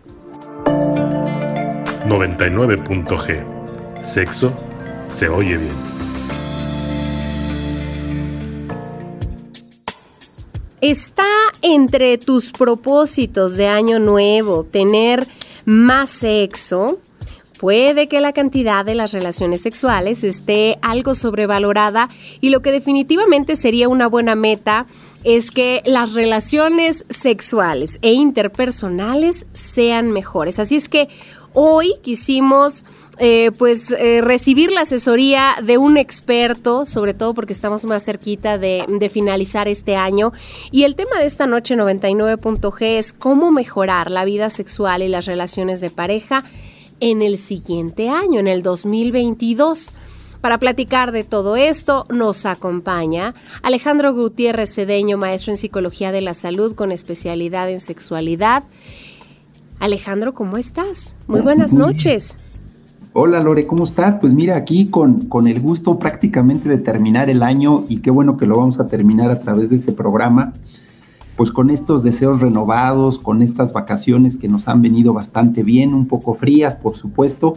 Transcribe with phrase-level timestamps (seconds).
[2.08, 4.02] 99.g.
[4.02, 4.54] Sexo
[5.08, 5.95] se oye bien.
[10.86, 11.26] ¿Está
[11.64, 15.26] entre tus propósitos de año nuevo tener
[15.66, 17.00] más sexo?
[17.60, 23.56] Puede que la cantidad de las relaciones sexuales esté algo sobrevalorada y lo que definitivamente
[23.56, 24.86] sería una buena meta
[25.24, 30.60] es que las relaciones sexuales e interpersonales sean mejores.
[30.60, 31.10] Así es que
[31.54, 32.86] hoy quisimos
[33.20, 38.58] eh, pues eh, recibir la asesoría de un experto, sobre todo porque estamos más cerquita
[38.58, 40.34] de, de finalizar este año.
[40.72, 45.26] Y el tema de esta noche 99.g es cómo mejorar la vida sexual y las
[45.26, 46.44] relaciones de pareja
[47.00, 49.94] en el siguiente año, en el 2022.
[50.42, 53.34] Para platicar de todo esto nos acompaña
[53.64, 58.64] Alejandro Gutiérrez Cedeño, maestro en Psicología de la Salud con especialidad en sexualidad.
[59.80, 61.16] Alejandro, ¿cómo estás?
[61.28, 62.38] Muy buenas noches.
[63.18, 64.16] Hola Lore, ¿cómo estás?
[64.20, 68.36] Pues mira, aquí con, con el gusto prácticamente de terminar el año y qué bueno
[68.36, 70.52] que lo vamos a terminar a través de este programa,
[71.38, 76.08] pues con estos deseos renovados, con estas vacaciones que nos han venido bastante bien, un
[76.08, 77.54] poco frías por supuesto,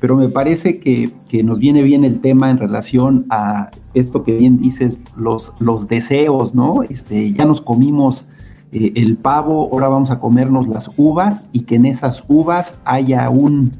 [0.00, 4.36] pero me parece que, que nos viene bien el tema en relación a esto que
[4.36, 6.82] bien dices, los, los deseos, ¿no?
[6.82, 8.28] Este, ya nos comimos
[8.70, 13.30] eh, el pavo, ahora vamos a comernos las uvas y que en esas uvas haya
[13.30, 13.72] un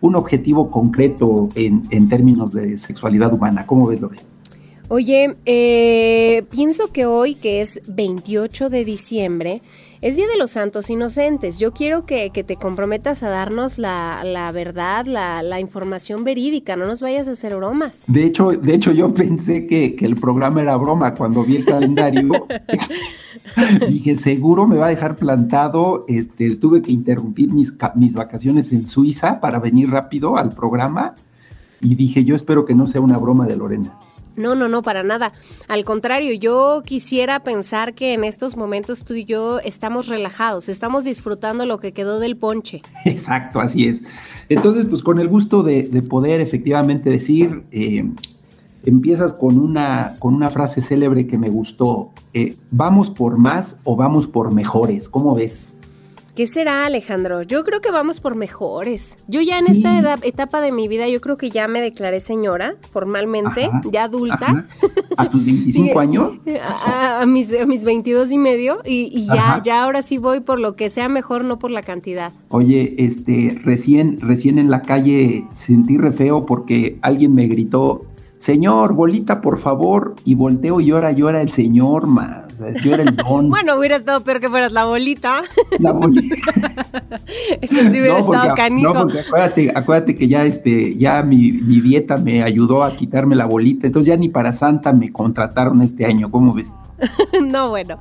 [0.00, 3.66] un objetivo concreto en, en, términos de sexualidad humana.
[3.66, 4.18] ¿Cómo ves, Lore?
[4.88, 9.60] Oye, eh, pienso que hoy, que es 28 de diciembre,
[10.00, 11.58] es Día de los Santos Inocentes.
[11.58, 16.76] Yo quiero que, que te comprometas a darnos la, la verdad, la, la, información verídica.
[16.76, 18.04] No nos vayas a hacer bromas.
[18.06, 21.64] De hecho, de hecho yo pensé que, que el programa era broma cuando vi el
[21.64, 22.28] calendario.
[23.88, 26.04] Dije, seguro me va a dejar plantado.
[26.08, 31.14] Este, tuve que interrumpir mis, mis vacaciones en Suiza para venir rápido al programa.
[31.80, 33.94] Y dije, yo espero que no sea una broma de Lorena.
[34.38, 35.32] No, no, no, para nada.
[35.66, 41.02] Al contrario, yo quisiera pensar que en estos momentos tú y yo estamos relajados, estamos
[41.02, 42.82] disfrutando lo que quedó del ponche.
[43.04, 44.04] Exacto, así es.
[44.48, 48.08] Entonces, pues con el gusto de, de poder efectivamente decir, eh,
[48.84, 53.96] empiezas con una, con una frase célebre que me gustó, eh, ¿vamos por más o
[53.96, 55.08] vamos por mejores?
[55.08, 55.78] ¿Cómo ves?
[56.38, 57.42] ¿Qué será, Alejandro?
[57.42, 59.18] Yo creo que vamos por mejores.
[59.26, 59.72] Yo ya en sí.
[59.72, 63.80] esta edad, etapa de mi vida, yo creo que ya me declaré señora formalmente, ajá,
[63.90, 64.36] ya adulta.
[64.46, 64.66] Ajá.
[65.16, 66.34] ¿A tus 25 años?
[66.62, 68.78] A, a, mis, a, mis, 22 y medio.
[68.84, 71.82] Y, y ya, ya ahora sí voy por lo que sea mejor, no por la
[71.82, 72.32] cantidad.
[72.50, 78.04] Oye, este, recién, recién en la calle sentí re feo porque alguien me gritó,
[78.38, 82.48] señor, bolita, por favor, y volteo y ahora yo era el señor, más.
[82.82, 83.48] Yo era el don.
[83.50, 85.42] bueno, hubiera estado peor que fueras la bolita.
[85.78, 86.34] La bolita.
[87.60, 88.70] Eso sí hubiera no, porque, estado.
[88.70, 93.36] No, porque acuérdate, acuérdate que ya, este, ya mi, mi, dieta me ayudó a quitarme
[93.36, 96.72] la bolita, entonces ya ni para Santa me contrataron este año, ¿cómo ves?
[97.48, 97.98] no, bueno.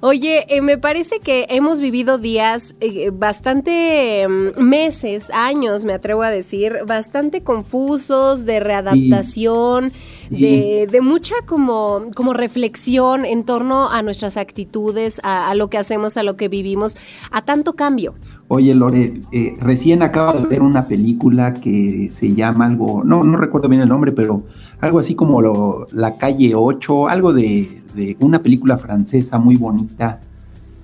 [0.00, 6.22] Oye, eh, me parece que hemos vivido días eh, bastante mm, meses, años, me atrevo
[6.22, 9.92] a decir, bastante confusos, de readaptación,
[10.30, 16.22] De, mucha como, como reflexión en torno a nuestras actitudes, a, lo que hacemos, a
[16.22, 16.96] lo que vivimos,
[17.30, 18.14] a tanto cambio.
[18.48, 23.36] Oye, Lore, eh, recién acabo de ver una película que se llama algo, no, no
[23.36, 24.44] recuerdo bien el nombre, pero
[24.80, 30.20] algo así como lo, La Calle 8, algo de, de una película francesa muy bonita,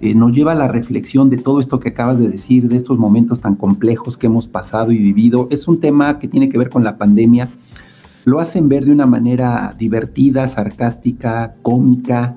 [0.02, 2.98] eh, nos lleva a la reflexión de todo esto que acabas de decir, de estos
[2.98, 5.46] momentos tan complejos que hemos pasado y vivido.
[5.52, 7.48] Es un tema que tiene que ver con la pandemia.
[8.24, 12.34] Lo hacen ver de una manera divertida, sarcástica, cómica,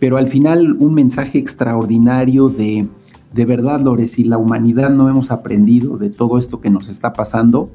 [0.00, 2.88] pero al final un mensaje extraordinario de,
[3.32, 7.12] de verdad, Lore, si la humanidad no hemos aprendido de todo esto que nos está
[7.12, 7.70] pasando,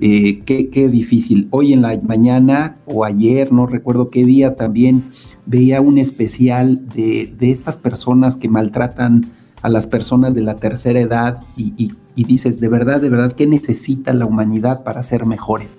[0.00, 1.48] eh, qué, difícil.
[1.50, 5.10] Hoy en la mañana o ayer, no recuerdo qué día también,
[5.46, 9.26] veía un especial de, estas personas que maltratan
[9.62, 14.12] a las personas de la tercera edad y, dices, de verdad, de verdad, ¿qué necesita
[14.12, 15.78] la humanidad para ser mejores?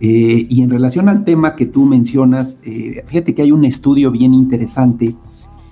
[0.00, 4.10] Eh, y en relación al tema que tú mencionas, eh, fíjate que hay un estudio
[4.10, 5.14] bien interesante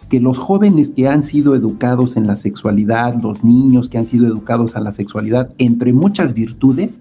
[0.09, 4.27] que los jóvenes que han sido educados en la sexualidad, los niños que han sido
[4.27, 7.01] educados a la sexualidad, entre muchas virtudes,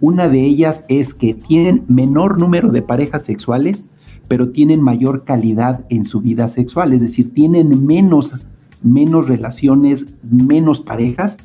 [0.00, 3.86] una de ellas es que tienen menor número de parejas sexuales
[4.28, 8.32] pero tienen mayor calidad en su vida sexual, es decir, tienen menos,
[8.82, 11.38] menos relaciones, menos parejas,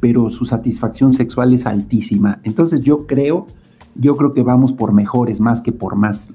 [0.00, 2.40] pero su satisfacción sexual es altísima.
[2.44, 3.46] Entonces yo creo,
[3.94, 6.30] yo creo que vamos por mejores más que por más.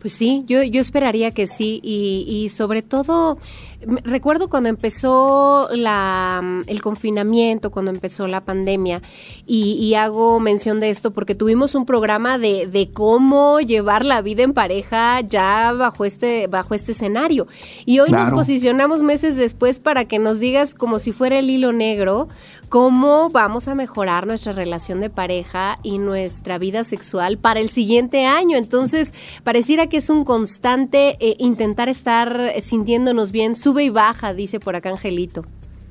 [0.00, 3.38] Pues sí, yo, yo esperaría que sí y, y sobre todo
[3.82, 9.00] Recuerdo cuando empezó la, el confinamiento, cuando empezó la pandemia,
[9.46, 14.44] y, hago mención de esto porque tuvimos un programa de, de, cómo llevar la vida
[14.44, 17.48] en pareja ya bajo este, bajo este escenario.
[17.84, 21.72] Y hoy nos posicionamos meses después para que nos digas como si fuera el hilo
[21.72, 22.28] negro,
[22.70, 28.26] cómo vamos a mejorar nuestra relación de pareja y nuestra vida sexual para el siguiente
[28.26, 28.56] año.
[28.56, 29.12] Entonces,
[29.42, 34.74] pareciera que es un constante eh, intentar estar sintiéndonos bien, sube y baja, dice por
[34.74, 35.44] acá Angelito.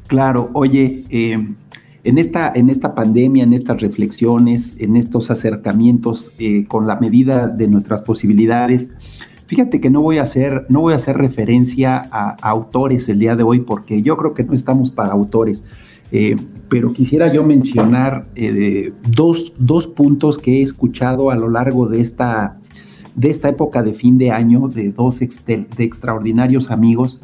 [0.07, 1.37] Claro, oye, eh,
[2.03, 7.47] en, esta, en esta pandemia, en estas reflexiones, en estos acercamientos eh, con la medida
[7.47, 8.91] de nuestras posibilidades,
[9.47, 13.37] fíjate que no voy a hacer, no voy a hacer referencia a, autores el día
[13.37, 15.63] de hoy porque yo creo que no estamos para autores.
[16.11, 16.35] Eh,
[16.67, 18.25] pero quisiera yo mencionar
[19.15, 22.57] dos, dos, puntos que he escuchado a lo largo de esta,
[23.15, 27.21] de esta época de fin de año de dos de extraordinarios amigos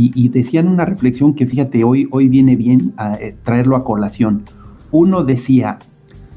[0.00, 4.44] y, decían una reflexión que fíjate, hoy, hoy viene bien eh, traerlo a colación.
[4.92, 5.80] Uno decía,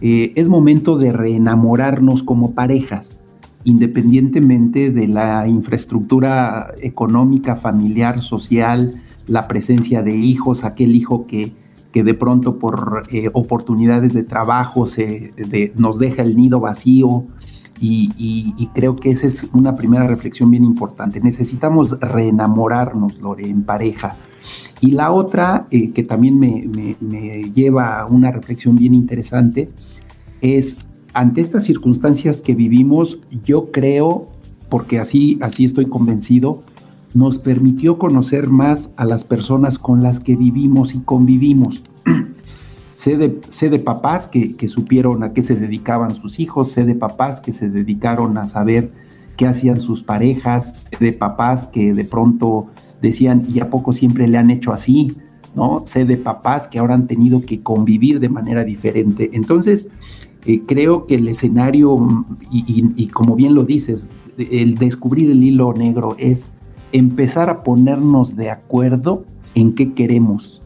[0.01, 3.19] eh, es momento de reenamorarnos como parejas,
[3.63, 8.93] independientemente de la infraestructura económica, familiar, social,
[9.27, 11.51] la presencia de hijos, aquel hijo que,
[11.91, 15.35] que de pronto por eh, oportunidades de trabajo se,
[15.75, 17.25] nos deja el nido vacío,
[17.83, 21.19] y, creo que esa es una primera reflexión bien importante.
[21.19, 24.17] Necesitamos reenamorarnos, Lore, en pareja.
[24.81, 26.95] Y la otra, eh, que también me,
[27.53, 29.69] lleva a una reflexión bien interesante,
[30.41, 30.77] es
[31.13, 34.27] ante estas circunstancias que vivimos, yo creo,
[34.69, 36.63] porque así, así estoy convencido,
[37.13, 41.83] nos permitió conocer más a las personas con las que vivimos y convivimos.
[43.01, 47.51] Sé de, papás que, supieron a qué se dedicaban sus hijos, sé de papás que
[47.51, 48.91] se dedicaron a saber
[49.37, 52.67] qué hacían sus parejas, sé de papás que de pronto
[53.01, 55.17] decían, ¿y a poco siempre le han hecho así?
[55.55, 55.81] ¿No?
[55.87, 59.31] Sé de papás que ahora han tenido que convivir de manera diferente.
[59.33, 59.89] Entonces,
[60.45, 61.97] eh, creo que el escenario,
[62.51, 66.51] y como bien lo dices, el descubrir el hilo negro es
[66.91, 70.61] empezar a ponernos de acuerdo en qué queremos,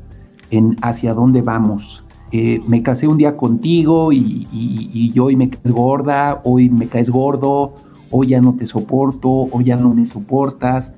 [0.51, 5.71] en hacia dónde vamos, eh, me casé un día contigo y, y, hoy me caes
[5.71, 7.75] gorda, hoy me caes gordo,
[8.11, 10.93] hoy ya no te soporto, hoy ya no me soportas,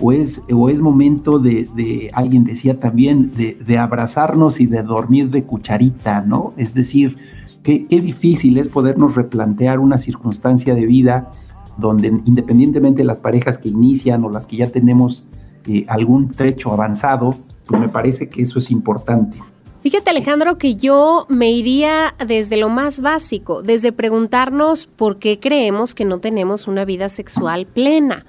[0.00, 5.44] o es, o es momento de, alguien decía también, de, abrazarnos y de dormir de
[5.44, 6.54] cucharita, ¿no?
[6.56, 7.16] Es decir,
[7.62, 11.30] qué, difícil es podernos replantear una circunstancia de vida
[11.76, 15.26] donde independientemente de las parejas que inician o las que ya tenemos
[15.66, 17.34] eh, algún trecho avanzado,
[17.66, 19.38] pues me parece que eso es importante.
[19.82, 25.94] Fíjate Alejandro que yo me iría desde lo más básico, desde preguntarnos por qué creemos
[25.94, 28.26] que no tenemos una vida sexual plena.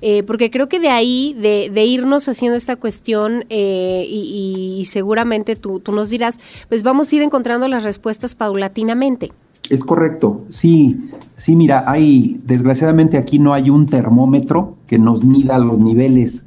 [0.00, 5.80] Eh, porque creo que de ahí, de, irnos haciendo esta cuestión, eh, y, seguramente tú,
[5.80, 9.32] tú nos dirás, pues vamos a ir encontrando las respuestas paulatinamente.
[9.70, 15.58] Es correcto, sí, sí, mira, hay, desgraciadamente aquí no hay un termómetro que nos mida
[15.58, 16.44] los niveles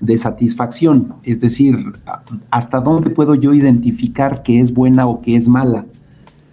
[0.00, 1.92] de satisfacción, es decir,
[2.50, 5.84] hasta dónde puedo yo identificar que es buena o que es mala.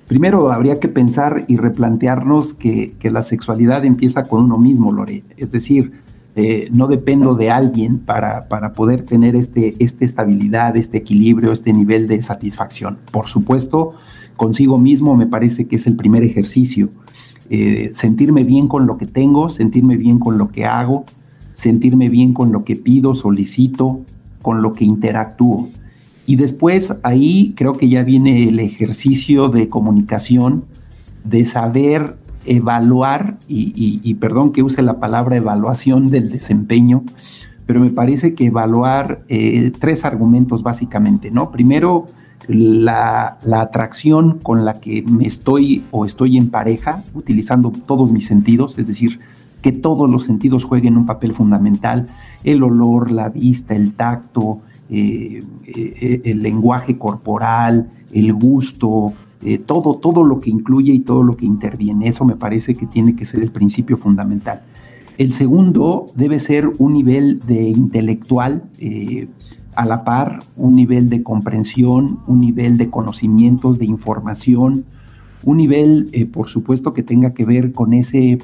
[0.07, 5.23] Primero habría que pensar y replantearnos que, la sexualidad empieza con uno mismo, Lore.
[5.35, 5.91] Es decir,
[6.35, 11.73] eh, no dependo de alguien para, para poder tener este, esta estabilidad, este equilibrio, este
[11.73, 12.99] nivel de satisfacción.
[13.11, 13.95] Por supuesto,
[14.37, 16.89] consigo mismo me parece que es el primer ejercicio.
[17.49, 21.05] Eh, sentirme bien con lo que tengo, sentirme bien con lo que hago,
[21.57, 24.01] sentirme bien con lo que pido, solicito,
[24.43, 25.67] con lo que interactúo.
[26.27, 30.65] Y después ahí creo que ya viene el ejercicio de comunicación,
[31.23, 37.03] de saber evaluar, y, perdón que use la palabra evaluación del desempeño,
[37.65, 41.51] pero me parece que evaluar eh, tres argumentos básicamente, ¿no?
[41.51, 42.05] Primero,
[42.47, 48.27] la, la, atracción con la que me estoy o estoy en pareja, utilizando todos mis
[48.27, 49.19] sentidos, es decir,
[49.67, 52.07] que todos los sentidos jueguen un papel fundamental,
[52.45, 59.11] el olor, la vista, el tacto, eh, eh, el lenguaje corporal, el gusto,
[59.43, 62.07] eh, todo, todo lo que incluye y todo lo que interviene.
[62.07, 64.61] Eso me parece que tiene que ser el principio fundamental.
[65.17, 68.63] El segundo debe ser un nivel de intelectual
[69.75, 74.85] a la par, un nivel de comprensión, un nivel de conocimientos, de información,
[75.43, 78.39] un nivel, por supuesto, que tenga que ver con ese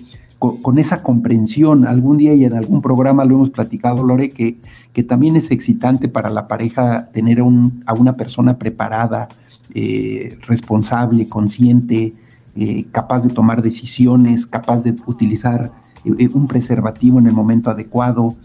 [0.52, 1.88] con, esa comprensión.
[1.88, 4.58] Algún día y en algún programa lo hemos platicado, Lore, que,
[4.92, 9.30] que también es excitante para la pareja tener a, una persona preparada,
[9.74, 12.14] eh, responsable, consciente,
[12.56, 15.72] eh, capaz de tomar decisiones, capaz de utilizar
[16.04, 18.36] eh, un preservativo en el momento adecuado,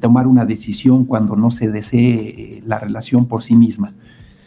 [0.00, 3.92] tomar una decisión cuando no se desee la relación por sí misma.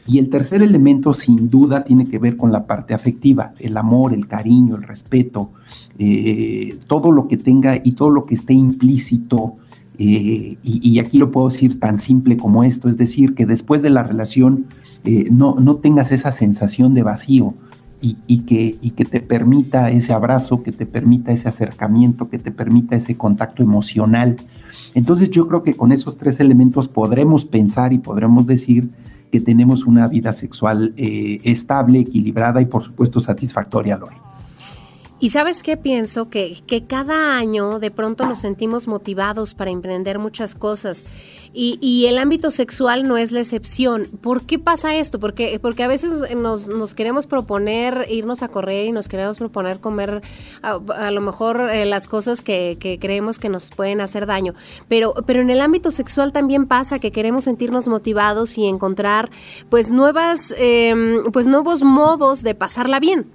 [0.08, 4.14] Y el tercer elemento, sin duda, tiene que ver con la parte afectiva, el amor,
[4.14, 5.50] el cariño, el respeto,
[5.98, 9.56] eh, todo lo que tenga y todo lo que esté implícito.
[9.98, 13.90] Eh, y, aquí lo puedo decir tan simple como esto, es decir, que después de
[13.90, 14.66] la relación
[15.06, 17.54] eh, no, no tengas esa sensación de vacío,
[18.02, 22.52] y, que, y, que, te permita ese abrazo, que te permita ese acercamiento, que te
[22.52, 24.38] permita ese contacto emocional.
[24.94, 28.90] Entonces yo creo que con esos tres elementos podremos pensar y podremos decir
[29.32, 34.25] que tenemos una vida sexual eh, estable, equilibrada y por supuesto satisfactoria, Lori.
[35.18, 36.30] Y sabes qué pienso?
[36.30, 41.06] Que, que, cada año de pronto nos sentimos motivados para emprender muchas cosas
[41.54, 44.08] y, y, el ámbito sexual no es la excepción.
[44.22, 45.22] ¿Por qué pasa esto?
[45.22, 49.80] Porque, porque a veces nos, nos queremos proponer irnos a correr y nos queremos proponer
[49.80, 50.22] comer
[50.62, 54.54] a, lo mejor eh, las cosas que, que, creemos que nos pueden hacer daño.
[54.90, 59.30] Pero, pero en el ámbito sexual también pasa que queremos sentirnos motivados y encontrar
[59.70, 60.94] pues nuevas, eh,
[61.32, 63.32] pues nuevos modos de pasarla bien.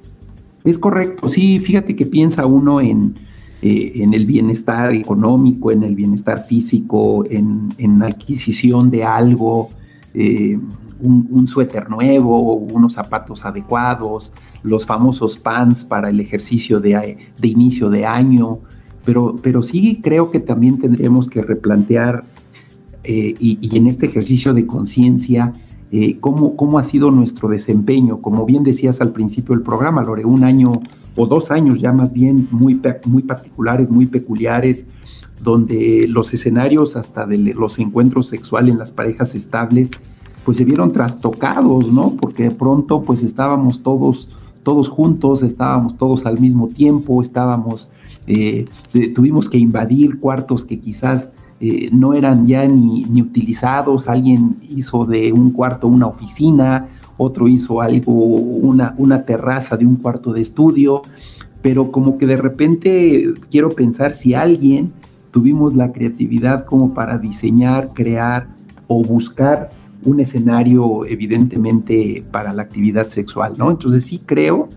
[0.64, 3.14] Es correcto, sí, fíjate que piensa uno en,
[3.62, 9.68] eh, en el bienestar económico, en el bienestar físico, en, la adquisición de algo,
[10.14, 10.58] eh,
[11.02, 18.06] un, suéter nuevo, unos zapatos adecuados, los famosos pants para el ejercicio de, inicio de
[18.06, 18.60] año,
[19.04, 22.24] pero, pero sí creo que también tendremos que replantear
[23.04, 25.52] eh, y, en este ejercicio de conciencia,
[25.92, 28.20] eh, cómo, ha sido nuestro desempeño.
[28.20, 30.80] Como bien decías al principio del programa, Lore, un año
[31.16, 34.86] o dos años ya más bien muy, muy particulares, muy peculiares,
[35.42, 39.90] donde los escenarios hasta de los encuentros sexuales en las parejas estables,
[40.44, 42.16] pues se vieron trastocados, ¿no?
[42.20, 44.28] Porque de pronto pues estábamos todos,
[44.62, 47.88] todos juntos, estábamos todos al mismo tiempo, estábamos,
[48.26, 48.66] eh,
[49.14, 55.30] tuvimos que invadir cuartos que quizás eh, no eran ya ni, utilizados, alguien hizo de
[55.32, 56.88] un cuarto una oficina,
[57.18, 61.02] otro hizo algo, una, una terraza de un cuarto de estudio,
[61.60, 64.92] pero como que de repente quiero pensar si alguien
[65.30, 68.48] tuvimos la creatividad como para diseñar, crear
[68.86, 69.68] o buscar
[70.04, 73.70] un escenario evidentemente para la actividad sexual, ¿no?
[73.70, 74.68] Entonces sí creo,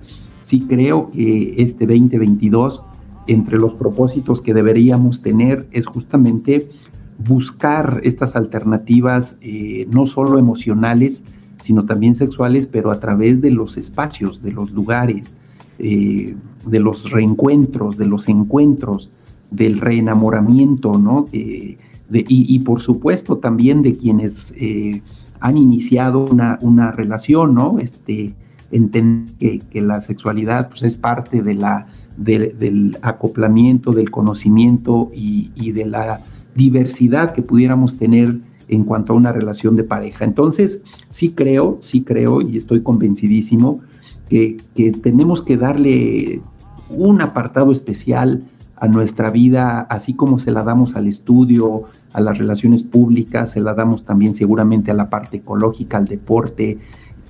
[0.41, 2.83] sí creo que este 2022
[3.27, 6.69] entre los propósitos que deberíamos tener es justamente
[7.17, 11.23] buscar estas alternativas eh, no solo emocionales,
[11.61, 15.37] sino también sexuales, pero a través de los espacios, de los lugares,
[15.79, 19.09] eh, de los reencuentros, de los encuentros,
[19.49, 21.25] del reenamoramiento, ¿no?
[21.31, 25.01] y, por supuesto también de quienes eh,
[25.39, 27.79] han iniciado una, relación, ¿no?
[27.79, 28.33] Este,
[28.71, 31.87] entender que, la sexualidad pues, es parte de la
[32.17, 36.21] del acoplamiento, del conocimiento y, de la
[36.55, 40.25] diversidad que pudiéramos tener en cuanto a una relación de pareja.
[40.25, 43.81] Entonces, sí creo, sí creo y estoy convencidísimo
[44.29, 44.57] que,
[45.01, 46.41] tenemos que darle
[46.89, 48.43] un apartado especial
[48.75, 53.61] a nuestra vida, así como se la damos al estudio, a las relaciones públicas, se
[53.61, 56.79] la damos también seguramente a la parte ecológica, al deporte,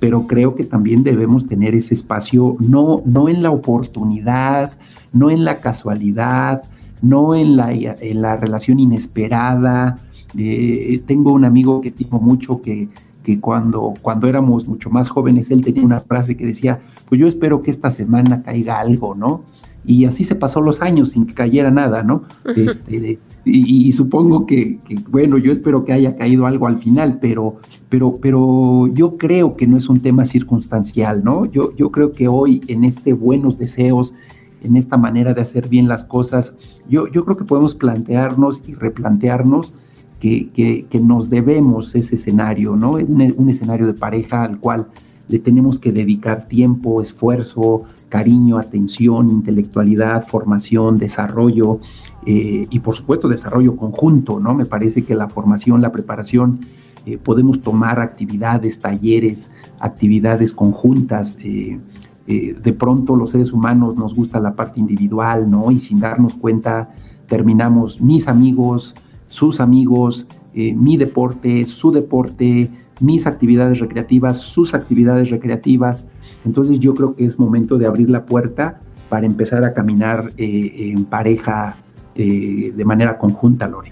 [0.03, 4.73] pero creo que también debemos tener ese espacio, no, no en la oportunidad,
[5.13, 6.63] no en la casualidad,
[7.01, 9.95] no en la, la relación inesperada.
[10.37, 12.89] Eh, tengo un amigo que estimo mucho que,
[13.23, 17.25] que cuando, cuando éramos mucho más jóvenes, él tenía una frase que decía, pues yo
[17.25, 19.43] espero que esta semana caiga algo, ¿no?
[19.85, 22.23] Y así se pasó los años sin que cayera nada, ¿no?
[22.55, 27.57] Este, y, supongo que, bueno, yo espero que haya caído algo al final, pero,
[27.89, 31.45] pero, pero yo creo que no es un tema circunstancial, ¿no?
[31.45, 34.15] Yo, yo creo que hoy en este buenos deseos,
[34.61, 36.55] en esta manera de hacer bien las cosas,
[36.87, 39.73] yo, yo creo que podemos plantearnos y replantearnos
[40.21, 40.49] que,
[40.89, 42.91] que, nos debemos ese escenario, ¿no?
[42.91, 44.87] Un, un escenario de pareja al cual
[45.27, 51.79] le tenemos que dedicar tiempo, esfuerzo, cariño, atención, intelectualidad, formación, desarrollo
[52.25, 54.53] eh, y por supuesto desarrollo conjunto, ¿no?
[54.53, 56.59] Me parece que la formación, la preparación,
[57.05, 59.49] eh, podemos tomar actividades, talleres,
[59.79, 61.37] actividades conjuntas.
[61.43, 61.79] Eh,
[62.25, 65.71] de pronto los seres humanos nos gusta la parte individual, ¿no?
[65.71, 66.91] Y sin darnos cuenta
[67.27, 68.95] terminamos mis amigos,
[69.27, 72.69] sus amigos, mi deporte, su deporte,
[73.03, 76.05] mis actividades recreativas, sus actividades recreativas.
[76.45, 78.79] Entonces yo creo que es momento de abrir la puerta
[79.09, 81.77] para empezar a caminar en pareja
[82.15, 83.91] eh, de manera conjunta, Lore.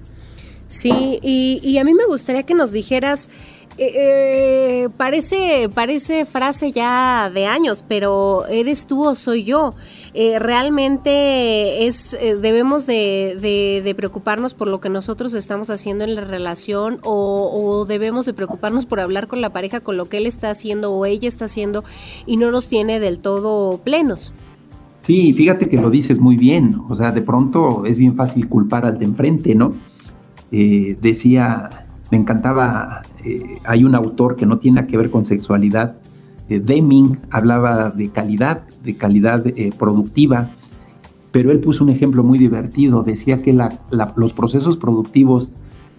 [0.65, 3.29] Sí, y, a mí me gustaría que nos dijeras,
[3.77, 9.75] eh, eh, parece, parece frase ya de años, pero ¿eres tú o soy yo?
[10.13, 17.85] Realmente es debemos de, preocuparnos por lo que nosotros estamos haciendo en la relación o,
[17.87, 21.05] debemos de preocuparnos por hablar con la pareja con lo que él está haciendo o
[21.05, 21.83] ella está haciendo
[22.25, 24.33] y no nos tiene del todo plenos.
[25.01, 28.85] Sí, fíjate que lo dices muy bien, o sea, de pronto es bien fácil culpar
[28.85, 29.71] al de enfrente, ¿no?
[30.51, 35.95] Eh, decía, me encantaba, eh, hay un autor que no tiene que ver con sexualidad,
[36.49, 39.45] eh, Deming hablaba de calidad, de calidad
[39.77, 40.51] productiva,
[41.31, 43.57] pero él puso un ejemplo muy divertido, decía que
[44.15, 45.51] los procesos productivos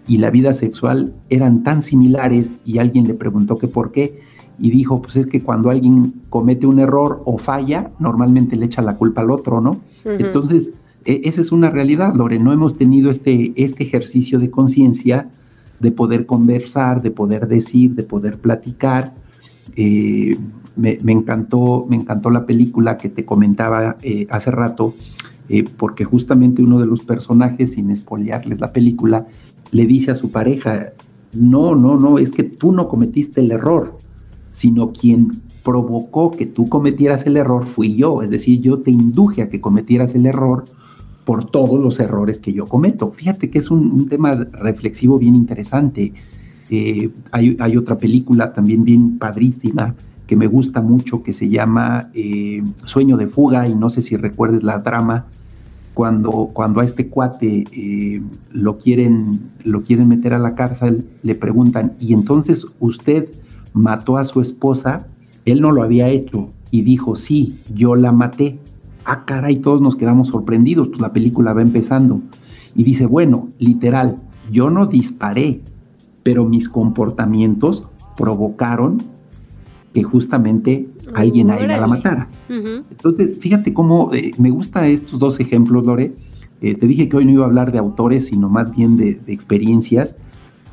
[0.07, 4.21] y la vida sexual eran tan similares y alguien le preguntó que por qué,
[4.59, 8.83] y dijo, pues es que cuando alguien comete un error o falla, normalmente le echa
[8.83, 9.81] la culpa al otro, ¿no?
[10.05, 10.73] Entonces,
[11.05, 15.31] e, esa es una realidad, Lore, no hemos tenido este, este ejercicio de conciencia
[15.81, 19.15] de poder conversar, de poder decir, de poder platicar.
[19.77, 20.37] Eh,
[20.77, 24.95] me, encantó, me encantó la película que te comentaba eh, hace rato,
[25.49, 29.27] eh, porque justamente uno de los personajes, sin espolearles la película,
[29.71, 30.93] le dice a su pareja,
[31.33, 33.99] no, no, no, es que tú no cometiste el error,
[34.53, 39.43] sino quien provocó que tú cometieras el error fui yo, es decir, yo te induje
[39.43, 40.65] a que cometieras el error
[41.25, 43.13] por todos los errores que yo cometo.
[43.13, 46.13] Fíjate que es un, tema reflexivo bien interesante.
[46.75, 49.95] Eh, hay, otra película también bien padrísima
[50.27, 54.17] que me gusta mucho que se llama eh, Sueño de Fuga y no sé si
[54.17, 55.27] recuerdes la trama
[55.93, 61.35] cuando, cuando a este cuate eh, lo, quieren, lo quieren meter a la cárcel, le
[61.35, 63.29] preguntan, ¿y entonces usted
[63.75, 65.07] mató a su esposa,
[65.45, 68.59] él no lo había hecho y dijo, sí, yo la maté.
[69.05, 72.23] Ah, caray, todos nos quedamos sorprendidos, pues la película va empezando.
[72.75, 74.17] Y dice, bueno, literal,
[74.51, 75.61] yo no disparé,
[76.23, 78.99] pero mis comportamientos provocaron
[79.93, 82.29] que justamente alguien a ella la matara.
[82.49, 86.15] Entonces, fíjate cómo eh, me gustan estos dos ejemplos, Lore.
[86.61, 89.21] Eh, te dije que hoy no iba a hablar de autores, sino más bien de
[89.27, 90.17] experiencias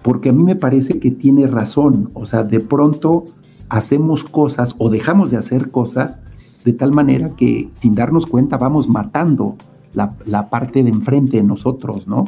[0.02, 3.26] porque a mí me parece que tiene razón, o sea, de pronto
[3.68, 6.20] hacemos cosas o dejamos de hacer cosas
[6.66, 9.56] de tal manera que sin darnos cuenta vamos matando
[9.94, 12.26] la, parte de enfrente de nosotros, ¿no?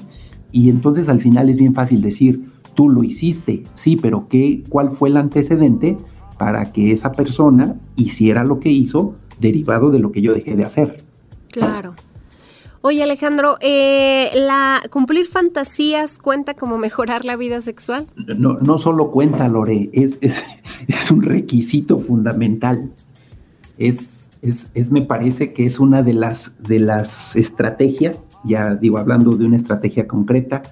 [0.52, 4.92] Y entonces al final es bien fácil decir, tú lo hiciste, sí, pero ¿qué, ¿cuál
[4.92, 5.98] fue el antecedente
[6.38, 10.64] para que esa persona hiciera lo que hizo derivado de lo que yo dejé de
[10.64, 11.04] hacer?
[11.52, 11.96] Claro.
[12.84, 18.08] Oye Alejandro, eh, ¿la cumplir fantasías cuenta como mejorar la vida sexual?
[18.16, 20.42] No, no solo cuenta, Lore, es, es,
[21.12, 22.92] un requisito fundamental.
[23.78, 29.38] Es, es, me parece que es una de las, de las estrategias, ya digo, hablando
[29.38, 30.64] de una estrategia concreta,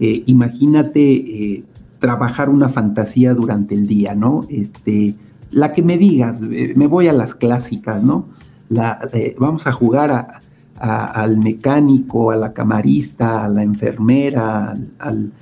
[0.00, 1.64] eh, imagínate eh,
[1.98, 4.40] trabajar una fantasía durante el día, ¿no?
[4.48, 5.14] Este,
[5.50, 8.26] la que me digas, me voy a las clásicas, ¿no?
[8.68, 9.00] La,
[9.38, 10.40] vamos a jugar
[10.80, 15.32] al mecánico, a la camarista, a la enfermera, al,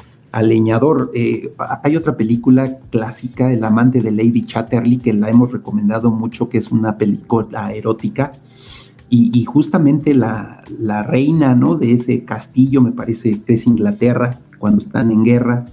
[0.43, 1.11] leñador.
[1.15, 6.49] Eh, hay otra película clásica, El amante de Lady Chatterley, que la hemos recomendado mucho,
[6.49, 8.33] que es una película erótica,
[9.09, 10.63] Y, justamente la,
[11.07, 11.77] reina, ¿no?
[11.77, 15.65] De ese castillo, me parece que es Inglaterra, cuando están en guerra,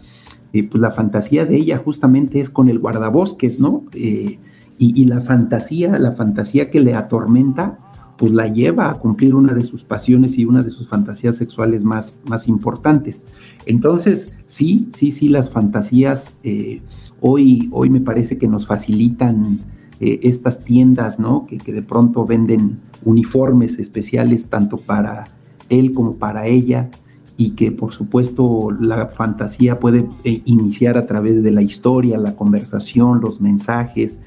[0.54, 3.86] eh, pues la fantasía de ella justamente es con el guardabosques, ¿no?
[3.94, 4.38] Eh,
[4.78, 7.80] y, la fantasía, la fantasía que le atormenta,
[8.18, 11.86] pues la lleva a cumplir una de sus pasiones y una de sus fantasías sexuales
[11.86, 13.24] más, más importantes.
[13.66, 16.82] Entonces, sí, sí, sí, las fantasías eh,
[17.22, 19.60] hoy, hoy me parece que nos facilitan
[20.00, 21.48] estas tiendas, ¿no?
[21.48, 25.28] Que, de pronto venden uniformes especiales tanto para
[25.70, 26.90] él como para ella
[27.38, 32.36] y que por supuesto la fantasía puede eh, iniciar a través de la historia, la
[32.36, 34.20] conversación, los mensajes,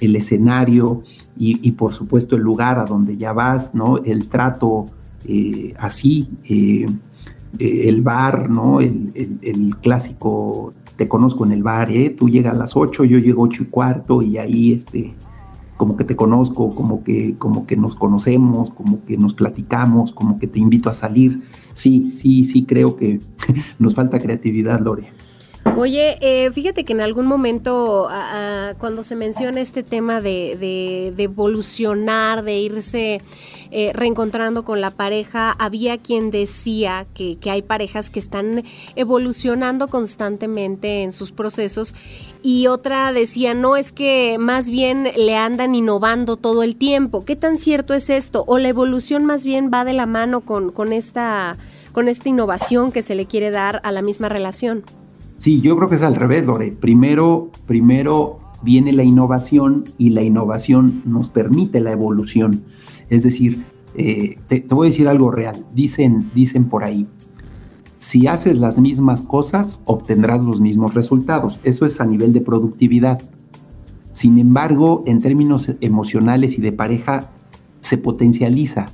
[0.00, 1.02] el escenario
[1.42, 3.96] y, por supuesto el lugar a donde ya vas, ¿no?
[3.98, 4.86] El trato
[5.24, 6.84] eh, así, eh,
[7.58, 8.80] el bar, ¿no?
[8.80, 12.10] El, clásico, te conozco en el bar, ¿eh?
[12.10, 15.14] Tú llegas a las 8, yo llego ocho y cuarto y ahí, este,
[15.78, 20.38] como que te conozco, como que, como que nos conocemos, como que nos platicamos, como
[20.38, 21.42] que te invito a salir.
[21.72, 23.20] Sí, sí, sí creo que
[23.78, 25.12] nos falta creatividad, Lore.
[25.76, 28.08] Oye, eh, fíjate que en algún momento,
[28.78, 33.20] cuando se menciona este tema de, evolucionar, de irse
[33.72, 38.64] eh, reencontrando con la pareja, había quien decía que, hay parejas que están
[38.96, 41.94] evolucionando constantemente en sus procesos
[42.42, 47.24] y otra decía, no, es que más bien le andan innovando todo el tiempo.
[47.24, 48.44] ¿Qué tan cierto es esto?
[48.46, 51.56] ¿O la evolución más bien va de la mano con, con, esta,
[51.92, 54.82] con esta innovación que se le quiere dar a la misma relación?
[55.38, 56.72] Sí, yo creo que es al revés, Lore.
[56.72, 62.64] Primero, primero viene la innovación y la innovación nos permite la evolución.
[63.10, 65.66] Es decir, eh, te, voy a decir algo real.
[65.74, 67.06] Dicen, dicen por ahí,
[67.98, 71.60] si haces las mismas cosas, obtendrás los mismos resultados.
[71.64, 73.20] Eso es a nivel de productividad.
[74.14, 77.30] Sin embargo, en términos emocionales y de pareja,
[77.80, 78.86] se potencializa,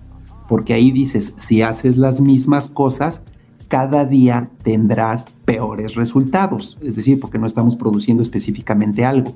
[0.49, 3.23] porque ahí dices, si haces las mismas cosas,
[3.69, 9.33] cada día tendrás peores resultados, es decir, porque no estamos produciendo específicamente algo.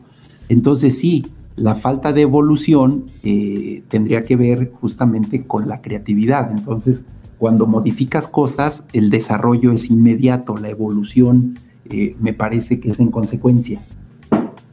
[0.48, 6.50] Entonces sí, la falta de evolución eh, tendría que ver justamente con la creatividad.
[6.50, 7.04] Entonces,
[7.38, 11.58] cuando modificas cosas, el desarrollo es inmediato, la evolución
[11.88, 13.80] eh, me parece que es en consecuencia.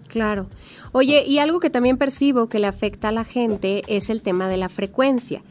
[0.08, 0.48] Claro.
[0.94, 4.48] Oye, y algo que también percibo que le afecta a la gente es el tema
[4.48, 5.42] de la frecuencia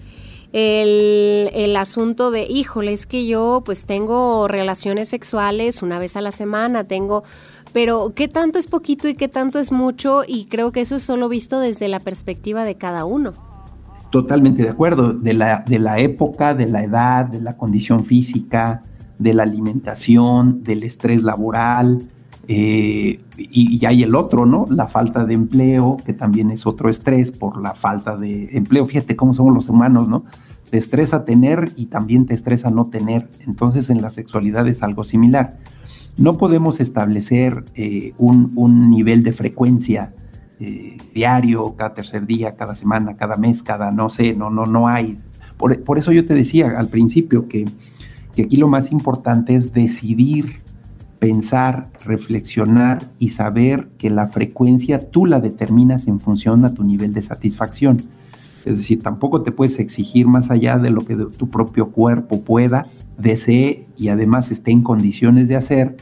[0.53, 6.33] el, asunto de, híjole, es que yo pues tengo relaciones sexuales una vez a la
[6.33, 7.25] semana, tengo,
[7.77, 10.23] pero ¿qué tanto es poquito y qué tanto es mucho?
[10.27, 13.33] Y creo que eso es solo visto desde la perspectiva de cada uno.
[14.09, 18.83] Totalmente de acuerdo, de la, de la época, de la edad, de la condición física,
[19.19, 22.09] de la alimentación, del estrés laboral,
[22.49, 24.65] eh, y, y, hay el otro, ¿no?
[24.71, 28.87] La falta de empleo, que también es otro estrés por la falta de empleo.
[28.87, 30.25] Fíjate cómo somos los humanos, ¿no?
[30.71, 33.29] Te estresa tener y también te estresa no tener.
[33.47, 35.59] Entonces en la sexualidad es algo similar.
[36.17, 40.15] No podemos establecer eh, un, nivel de frecuencia
[40.59, 44.89] eh, diario, cada tercer día, cada semana, cada mes, cada no sé, no, no, no
[44.89, 45.17] hay.
[45.59, 47.67] Por, por eso yo te decía al principio que,
[48.35, 50.61] que aquí lo más importante es decidir
[51.19, 57.13] pensar, reflexionar y saber que la frecuencia tú la determinas en función a tu nivel
[57.13, 58.03] de satisfacción.
[58.65, 62.87] Es decir, tampoco te puedes exigir más allá de lo que tu propio cuerpo pueda,
[63.19, 65.97] desee y además esté en condiciones de hacer.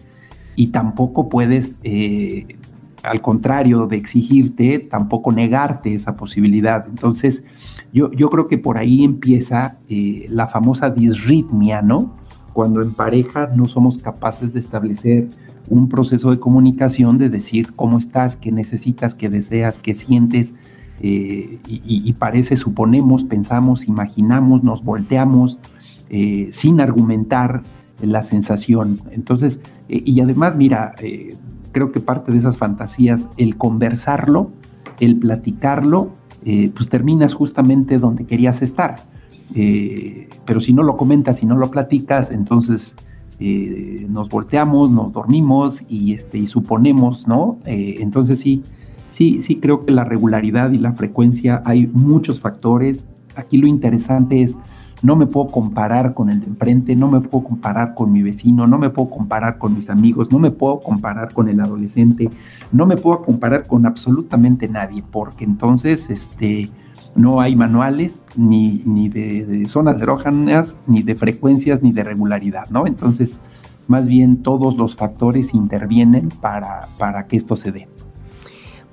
[0.56, 2.56] Y tampoco puedes, eh,
[3.02, 6.86] al contrario de exigirte, tampoco negarte esa posibilidad.
[6.88, 7.44] Entonces,
[7.92, 12.12] yo, yo creo que por ahí empieza eh, la famosa disritmia, ¿no?
[12.54, 15.28] cuando en pareja no somos capaces de establecer
[15.68, 20.54] un proceso de comunicación, de decir cómo estás, qué necesitas, qué deseas, qué sientes,
[21.00, 25.58] eh, y, parece, suponemos, pensamos, imaginamos, nos volteamos
[26.10, 27.62] eh, sin argumentar
[28.00, 29.00] la sensación.
[29.10, 30.94] Entonces, eh, y además, mira,
[31.72, 34.50] creo que parte de esas fantasías, el conversarlo,
[35.00, 36.10] el platicarlo,
[36.74, 38.96] pues terminas justamente donde querías estar
[39.54, 42.96] eh, pero si no lo comentas, si no lo platicas, entonces
[43.40, 47.58] eh, nos volteamos, nos dormimos y, este, y suponemos, ¿no?
[47.66, 48.62] Eh, entonces sí,
[49.10, 53.06] sí, sí creo que la regularidad y la frecuencia hay muchos factores.
[53.36, 54.56] Aquí lo interesante es,
[55.02, 58.66] no me puedo comparar con el de enfrente, no me puedo comparar con mi vecino,
[58.66, 62.30] no me puedo comparar con mis amigos, no me puedo comparar con el adolescente,
[62.72, 66.70] no me puedo comparar con absolutamente nadie, porque entonces, este,
[67.14, 72.86] no hay manuales ni, ni de, zonas erógenas, ni de frecuencias, ni de regularidad, ¿no?
[72.86, 73.38] Entonces,
[73.86, 77.88] más bien todos los factores intervienen para, para que esto se dé.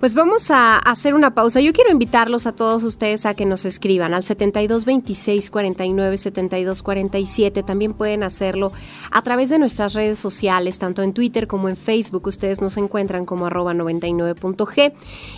[0.01, 1.61] Pues vamos a hacer una pausa.
[1.61, 6.81] Yo quiero invitarlos a todos ustedes a que nos escriban al 72 26 49 72
[6.81, 7.61] 47.
[7.61, 8.71] También pueden hacerlo
[9.11, 12.25] a través de nuestras redes sociales, tanto en Twitter como en Facebook.
[12.25, 14.91] Ustedes nos encuentran como arroba 99.g.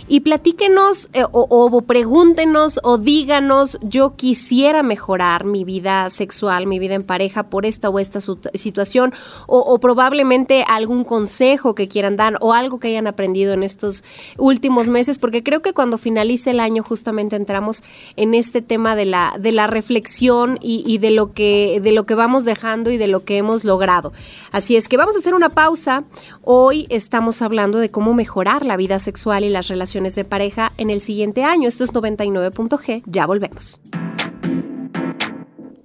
[0.08, 6.94] Y platíquenos eh, o, pregúntenos o díganos, yo quisiera mejorar mi vida sexual, mi vida
[6.94, 8.18] en pareja por esta o esta
[8.54, 9.12] situación,
[9.46, 14.04] o, o probablemente algún consejo que quieran dar o algo que hayan aprendido en estos
[14.38, 17.82] últimos últimos meses, porque creo que cuando finalice el año justamente entramos
[18.16, 22.14] en este tema de la, de la reflexión y, de, lo que, de lo que
[22.14, 24.12] vamos dejando y de lo que hemos logrado.
[24.52, 26.04] Así es que vamos a hacer una pausa.
[26.42, 30.90] Hoy estamos hablando de cómo mejorar la vida sexual y las relaciones de pareja en
[30.90, 31.68] el siguiente año.
[31.68, 33.02] Esto es 99.g.
[33.06, 33.80] Ya volvemos.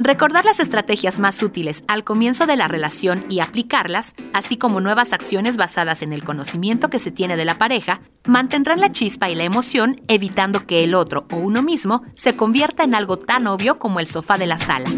[0.02, 5.12] Recordar las estrategias más útiles al comienzo de la relación y aplicarlas, así como nuevas
[5.12, 9.36] acciones basadas en el conocimiento que se tiene de la pareja, mantendrán la chispa y
[9.36, 13.78] la emoción, evitando que el otro o uno mismo se convierta en algo tan obvio
[13.78, 14.90] como el sofá de la sala.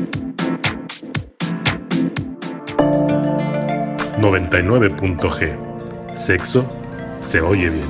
[4.20, 6.72] 99.g Sexo
[7.22, 7.88] se oye bien.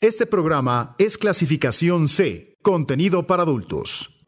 [0.00, 4.22] Este programa es clasificación C Contenido para adultos.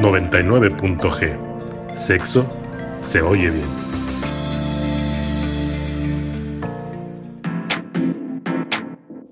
[0.00, 1.94] 99.g.
[1.94, 2.50] Sexo
[3.00, 3.84] se oye bien.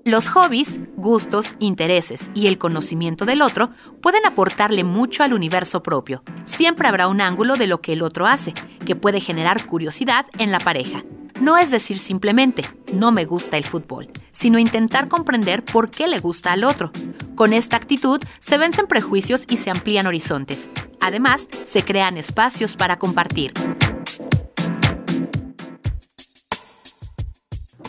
[0.05, 6.23] Los hobbies, gustos, intereses y el conocimiento del otro pueden aportarle mucho al universo propio.
[6.45, 8.53] Siempre habrá un ángulo de lo que el otro hace,
[8.85, 11.03] que puede generar curiosidad en la pareja.
[11.41, 16.19] No es decir simplemente, no me gusta el fútbol, sino intentar comprender por qué le
[16.19, 16.91] gusta al otro.
[17.35, 20.69] Con esta actitud se vencen prejuicios y se amplían horizontes.
[21.01, 23.51] Además, se crean espacios para compartir.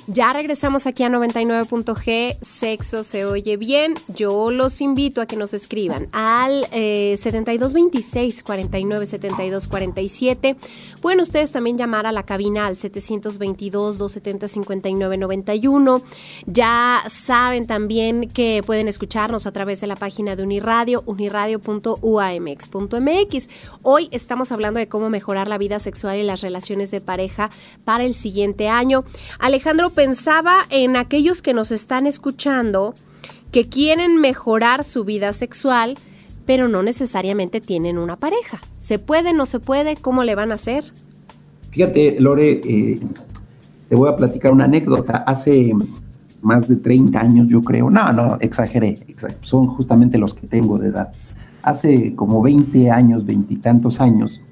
[0.06, 3.94] Ya regresamos aquí a 99.g, sexo se oye bien.
[4.08, 10.56] Yo los invito a que nos escriban al eh, 7226 49 72 47.
[11.00, 16.02] Pueden ustedes también llamar a la cabina al 722 270 59 91.
[16.44, 23.48] Ya saben también que pueden escucharnos a través de la página de Uniradio, uniradio.uamx.mx.
[23.80, 27.50] Hoy estamos hablando de cómo mejorar la vida sexual y las relaciones de pareja
[27.86, 29.04] para el siguiente año.
[29.38, 32.94] Alejandro pensaba en aquellos que nos están escuchando
[33.52, 35.94] que quieren mejorar su vida sexual,
[36.44, 38.60] pero no necesariamente tienen una pareja.
[38.80, 39.96] ¿Se puede, no se puede?
[39.96, 40.84] ¿Cómo le van a hacer?
[41.70, 43.00] Fíjate, Lore, eh,
[43.88, 45.24] te voy a platicar una anécdota.
[45.26, 45.72] Hace
[46.42, 47.90] más de 30 años, yo creo.
[47.90, 48.98] No, no, exageré.
[49.40, 51.12] son justamente los que tengo de edad.
[51.62, 54.42] Hace como 20 años, veintitantos años,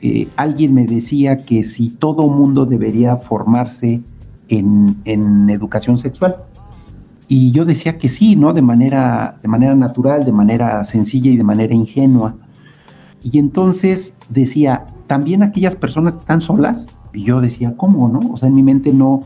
[0.00, 4.02] eh, alguien me decía que si todo mundo debería formarse
[4.48, 6.36] en, educación sexual.
[7.28, 8.52] Y yo decía que sí, ¿no?
[8.52, 12.36] De manera, de manera natural, de manera sencilla y de manera ingenua.
[13.22, 18.20] Y entonces decía, también aquellas personas que están solas, y yo decía, ¿cómo, no?
[18.32, 19.20] O sea, en mi mente no,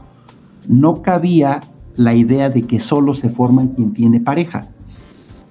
[0.69, 1.61] no cabía
[1.97, 4.67] la idea de que solo se forman quien tiene pareja.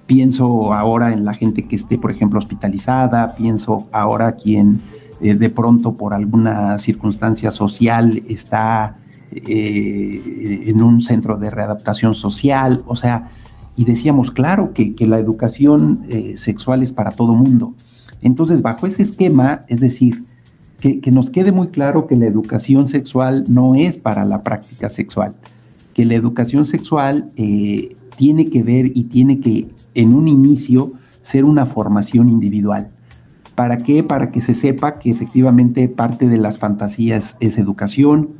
[0.06, 4.80] Pienso ahora en la gente que esté, por ejemplo, hospitalizada, pienso ahora quien
[5.20, 8.96] eh, de pronto por alguna circunstancia social está
[9.32, 13.28] eh, en un centro de readaptación social, o sea,
[13.76, 17.74] y decíamos, claro, que, la educación eh, sexual es para todo mundo.
[18.22, 20.24] Entonces, bajo ese esquema, es decir,
[20.80, 25.34] que, nos quede muy claro que la educación sexual no es para la práctica sexual,
[25.94, 31.44] que la educación sexual eh, tiene que ver y tiene que, en un inicio, ser
[31.44, 32.90] una formación individual.
[33.54, 34.02] ¿Para qué?
[34.02, 38.30] Para que se sepa que efectivamente parte de las fantasías es educación,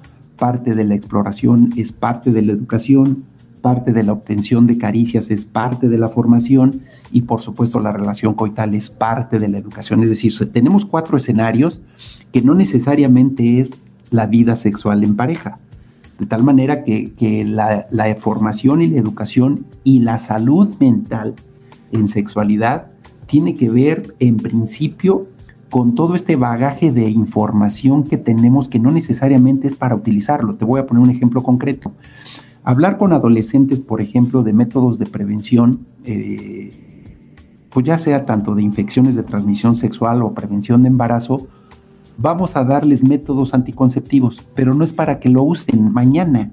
[0.41, 3.25] parte de la exploración es parte de la educación,
[3.61, 6.81] parte de la obtención de caricias es parte de la formación
[7.13, 10.03] y por supuesto la relación coital es parte de la educación.
[10.03, 11.83] Es decir, tenemos cuatro escenarios
[12.33, 13.73] que no necesariamente es
[14.11, 15.59] la vida sexual en pareja.
[16.19, 17.13] De tal manera que,
[17.47, 21.35] la, la formación y la educación y la salud mental
[21.93, 22.87] en sexualidad
[23.27, 25.27] tiene que ver en principio
[25.71, 30.57] con todo este bagaje de información que tenemos que no necesariamente es para utilizarlo.
[30.57, 31.93] Te voy a poner un ejemplo concreto.
[32.65, 36.73] Hablar con adolescentes, por ejemplo, de métodos de prevención, eh,
[37.71, 41.47] pues ya sea tanto de infecciones de transmisión sexual o prevención de embarazo,
[42.19, 46.51] vamos a darles métodos anticonceptivos, pero no es para que lo usen mañana.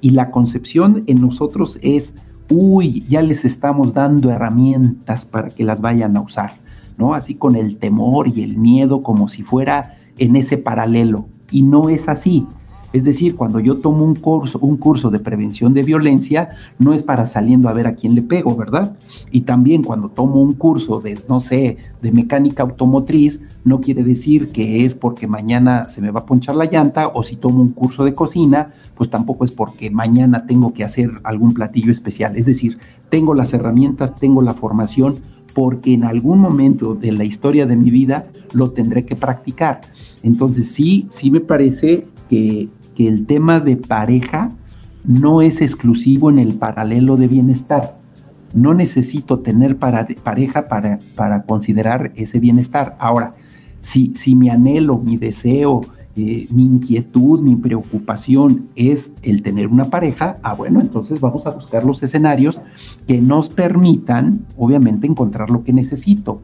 [0.00, 2.14] Y la concepción en nosotros es,
[2.48, 6.52] uy, ya les estamos dando herramientas para que las vayan a usar
[6.98, 7.14] ¿no?
[7.14, 11.26] Así con el temor y el miedo como si fuera en ese paralelo.
[11.50, 12.46] Y no es así.
[12.90, 17.02] Es decir, cuando yo tomo un curso, un curso de prevención de violencia, no es
[17.02, 18.96] para saliendo a ver a quién le pego, ¿verdad?
[19.30, 24.48] Y también cuando tomo un curso de, no sé, de mecánica automotriz, no quiere decir
[24.48, 27.72] que es porque mañana se me va a ponchar la llanta, o si tomo un
[27.72, 32.36] curso de cocina, pues tampoco es porque mañana tengo que hacer algún platillo especial.
[32.36, 32.78] Es decir,
[33.10, 35.16] tengo las herramientas, tengo la formación,
[35.54, 39.80] porque en algún momento de la historia de mi vida lo tendré que practicar.
[40.22, 44.50] Entonces sí, sí me parece que que el tema de pareja
[45.04, 47.96] no es exclusivo en el paralelo de bienestar.
[48.52, 52.96] No necesito tener pareja para, para, considerar ese bienestar.
[52.98, 53.34] Ahora,
[53.82, 55.82] si, si mi anhelo, mi deseo,
[56.18, 61.50] eh, mi inquietud, mi preocupación es el tener una pareja, ah, bueno, entonces vamos a
[61.50, 62.60] buscar los escenarios
[63.06, 66.42] que nos permitan, obviamente, encontrar lo que necesito.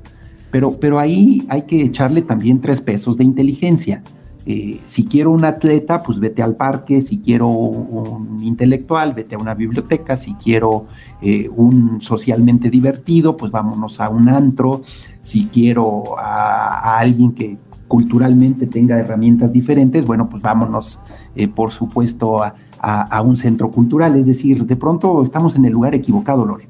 [0.51, 4.03] Pero, pero ahí hay que echarle también tres pesos de inteligencia.
[4.47, 9.39] Eh, si quiero un atleta, pues vete al parque, si quiero un intelectual, vete a
[9.39, 10.87] una biblioteca, si quiero
[11.23, 14.83] eh, un socialmente divertido, pues vámonos a un antro,
[15.23, 17.57] si quiero a, alguien que
[17.89, 21.01] culturalmente tenga herramientas diferentes, bueno, pues vámonos,
[21.37, 24.17] eh, por supuesto, a, a, un centro cultural.
[24.17, 26.69] Es decir, de pronto estamos en el lugar equivocado, Lore.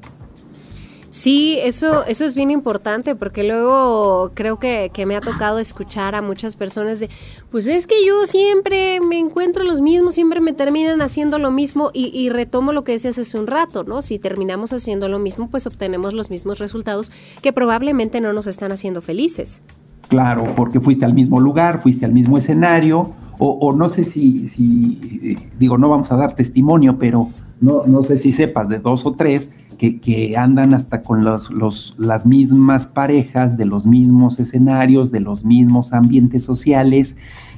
[1.15, 6.21] Sí, eso, eso es bien importante porque luego creo que, me ha tocado escuchar a
[6.21, 7.09] muchas personas de,
[7.49, 11.89] pues es que yo siempre me encuentro los mismos, siempre me terminan haciendo lo mismo
[11.93, 14.01] y, y retomo lo que decías hace un rato, ¿no?
[14.01, 18.73] Si terminamos haciendo lo mismo, pues obtenemos los mismos resultados que probablemente no nos están
[18.73, 19.61] haciendo felices.
[20.07, 24.47] Claro, porque fuiste al mismo lugar, fuiste al mismo escenario, o, o no sé si,
[24.47, 28.79] si, eh, digo, no vamos a dar testimonio, pero no, no sé si sepas de
[28.79, 35.11] dos o tres que, andan hasta con los, las mismas parejas, de los mismos escenarios,
[35.11, 37.15] de los mismos ambientes sociales,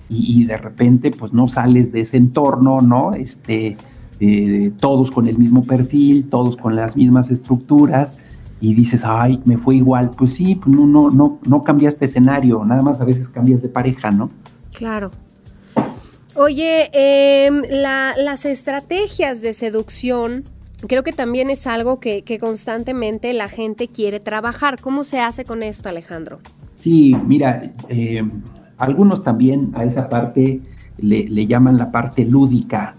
[0.10, 3.14] y, de repente pues no sales de ese entorno, ¿no?
[3.14, 3.76] Este,
[4.20, 8.18] eh, todos con el mismo perfil, todos con las mismas estructuras,
[8.60, 10.12] y dices, ay, me fue igual.
[10.18, 13.70] Pues sí, pues no, no, no, no cambiaste escenario, nada más a veces cambias de
[13.70, 14.30] pareja, ¿no?
[14.74, 15.12] Claro.
[16.36, 20.44] Oye, em, las estrategias de seducción
[20.88, 24.80] creo que también es algo que, constantemente la gente quiere trabajar.
[24.80, 26.40] ¿Cómo se hace con esto, Alejandro?
[26.78, 28.24] Sí, mira, eh,
[28.78, 30.62] algunos también a esa parte
[31.00, 32.96] le, llaman la parte lúdica.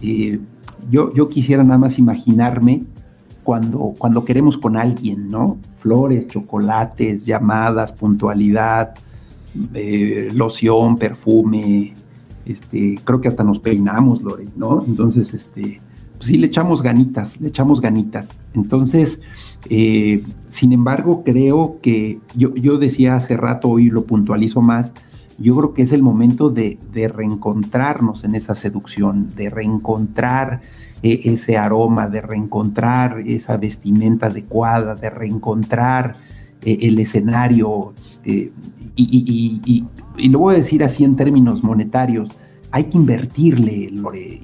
[0.00, 0.38] Eh,
[0.90, 2.84] yo, yo quisiera nada más imaginarme
[3.48, 5.56] cuando, cuando queremos con alguien, ¿no?
[5.78, 8.94] Flores, chocolates, llamadas, puntualidad,
[9.72, 11.94] eh, loción, perfume,
[12.44, 14.84] este, creo que hasta nos peinamos, Lore, ¿no?
[14.86, 15.80] Entonces, este,
[16.18, 18.38] sí le echamos ganitas, le echamos ganitas.
[18.52, 19.22] Entonces,
[19.70, 24.92] eh, sin embargo, creo que yo, yo decía hace rato y lo puntualizo más,
[25.38, 30.60] yo creo que es el momento de, reencontrarnos en esa seducción, de reencontrar
[31.02, 36.16] eh, ese aroma, de reencontrar esa vestimenta adecuada, de reencontrar
[36.62, 37.94] eh, el escenario.
[38.24, 38.52] y,
[38.96, 42.36] y, lo voy a decir así en términos monetarios,
[42.70, 43.90] hay que invertirle,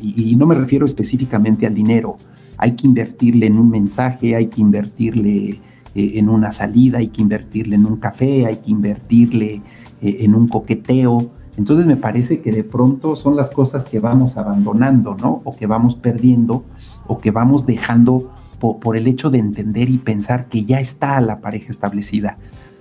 [0.00, 2.16] y, no me refiero específicamente al dinero,
[2.56, 5.60] hay que invertirle en un mensaje, hay que invertirle
[5.94, 9.60] eh, en una salida, hay que invertirle en un café, hay que invertirle
[10.00, 11.30] eh, en un coqueteo.
[11.56, 15.40] Entonces me parece que de pronto son las cosas que vamos abandonando, ¿no?
[15.44, 16.64] O que vamos perdiendo,
[17.06, 21.40] o que vamos dejando por el hecho de entender y pensar que ya está la
[21.40, 22.38] pareja establecida.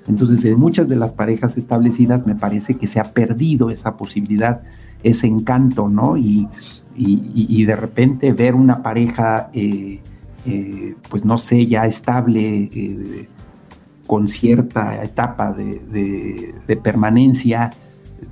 [0.07, 4.61] Entonces, en muchas de las parejas establecidas me parece que se ha perdido esa posibilidad
[5.03, 6.17] ese encanto, ¿no?
[6.17, 6.47] Y,
[7.65, 9.99] de repente ver una pareja, eh,
[10.45, 13.27] eh, pues no sé, ya estable, eh,
[14.07, 17.71] con cierta etapa de, permanencia,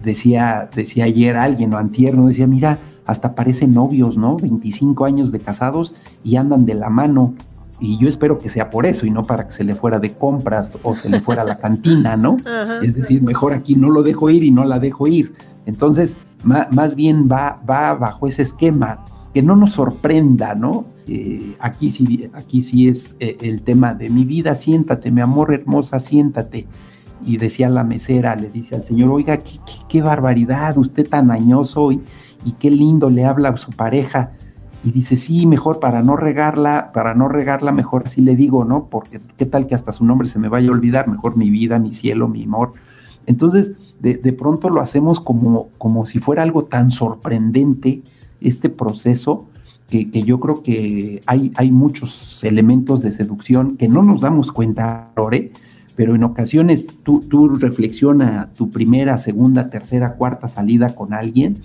[0.03, 2.27] decía, decía ayer alguien o antier, ¿no?
[2.27, 4.37] Decía, mira, hasta parecen novios, ¿no?
[4.37, 7.33] 25 años de casados y andan de la mano.
[7.79, 10.13] Y yo espero que sea por eso y no para que se le fuera de
[10.13, 12.37] compras o se le fuera a la cantina, ¿no?
[12.83, 15.33] Es decir, mejor aquí no lo dejo ir y no la dejo ir.
[15.65, 20.85] Entonces, más bien va, va bajo ese esquema, que no nos sorprenda, ¿no?
[21.07, 25.53] Eh, aquí, sí, aquí sí es eh, el tema de mi vida, siéntate, mi amor
[25.53, 26.67] hermosa, siéntate.
[27.25, 29.39] Y decía la mesera, le dice al señor, oiga,
[29.87, 32.01] qué, barbaridad, usted tan añoso y,
[32.45, 34.31] y, qué lindo le habla a su pareja.
[34.83, 38.85] Y dice, sí, mejor para no regarla, para no regarla, mejor así le digo, ¿no?
[38.85, 41.77] Porque qué tal que hasta su nombre se me vaya a olvidar, mejor mi vida,
[41.77, 42.71] mi cielo, mi amor.
[43.27, 48.01] Entonces, de, pronto lo hacemos como, como si fuera algo tan sorprendente
[48.39, 49.45] este proceso
[49.87, 55.11] que, yo creo que hay, hay, muchos elementos de seducción que no nos damos cuenta,
[55.17, 55.51] Lore,
[56.01, 61.59] pero en ocasiones tú, tú reflexiona tu primera, segunda, tercera, cuarta salida con alguien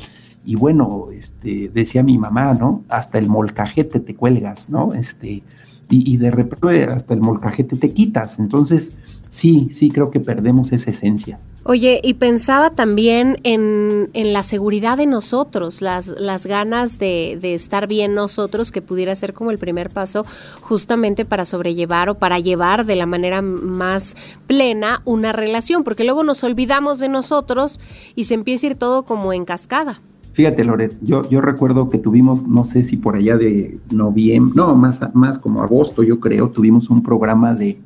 [0.45, 2.85] y bueno, este, decía mi mamá, ¿no?
[2.91, 4.93] Hasta el molcajete te cuelgas, ¿no?
[4.93, 5.43] Este,
[5.89, 8.39] y, y de repente hasta el molcajete te quitas.
[8.39, 8.99] Entonces,
[9.31, 11.39] sí, sí creo que perdemos esa esencia.
[11.69, 17.55] Oye, y pensaba también en, en la seguridad de nosotros, las, las ganas de, de,
[17.57, 20.25] estar bien nosotros, que pudiera ser como el primer paso
[20.61, 26.23] justamente para sobrellevar o para llevar de la manera más plena una relación, porque luego
[26.23, 27.81] nos olvidamos de nosotros
[28.15, 30.01] y se empieza a ir todo como en cascada.
[30.35, 34.77] Fíjate, Loret, yo, yo recuerdo que tuvimos, no sé si por allá de noviembre, no,
[34.77, 37.81] más, más como agosto, yo creo, tuvimos un programa de,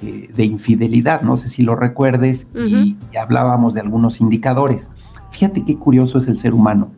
[0.00, 2.84] de infidelidad, no sé si lo recuerdes, uh -huh.
[2.84, 4.88] y, y, hablábamos de algunos indicadores.
[5.30, 6.90] Fíjate qué curioso es el ser humano.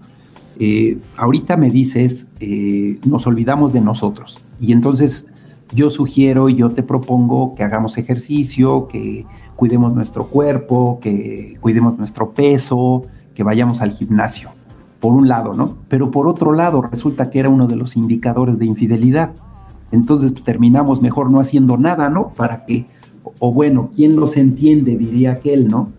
[0.58, 5.26] Eh, ahorita me dices, eh, nos olvidamos de nosotros, y entonces
[5.74, 9.26] yo sugiero y yo te propongo que hagamos ejercicio, que
[9.56, 13.02] cuidemos nuestro cuerpo, que cuidemos nuestro peso,
[13.34, 14.50] que vayamos al gimnasio
[15.00, 15.78] por un lado, ¿no?
[15.88, 19.32] Pero por otro lado, resulta que era uno de los indicadores de infidelidad.
[19.92, 22.30] Entonces pues, terminamos mejor no haciendo nada, ¿no?
[22.34, 22.86] Para que,
[23.38, 24.96] o, bueno, ¿quién los entiende?
[24.96, 25.90] Diría aquel, ¿no?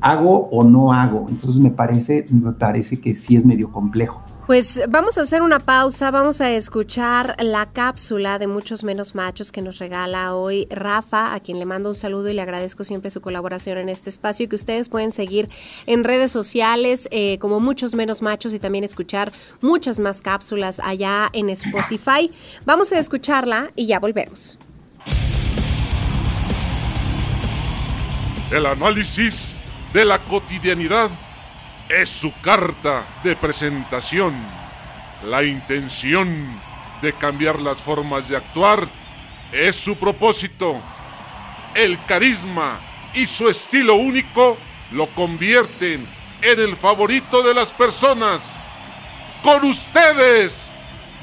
[0.00, 1.26] ¿Hago o no hago?
[1.28, 4.22] Entonces me parece, me parece que sí es medio complejo.
[4.50, 9.52] Pues vamos a hacer una pausa, vamos a escuchar la cápsula de muchos menos machos
[9.52, 13.12] que nos regala hoy Rafa, a quien le mando un saludo y le agradezco siempre
[13.12, 15.48] su colaboración en este espacio que ustedes pueden seguir
[15.86, 19.30] en redes sociales eh, como muchos menos machos y también escuchar
[19.60, 22.28] muchas más cápsulas allá en Spotify.
[22.64, 24.58] Vamos a escucharla y ya volvemos.
[28.50, 29.54] El análisis
[29.94, 31.08] de la cotidianidad
[31.90, 34.34] es su carta de presentación.
[35.24, 36.58] La intención
[37.02, 38.88] de cambiar las formas de actuar
[39.52, 40.80] es su propósito.
[41.74, 42.78] El carisma
[43.14, 44.56] y su estilo único
[44.92, 46.08] lo convierten
[46.42, 48.54] en el favorito de las personas.
[49.42, 50.70] Con ustedes,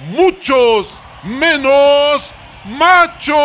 [0.09, 2.34] muchos menos
[2.65, 3.38] machos.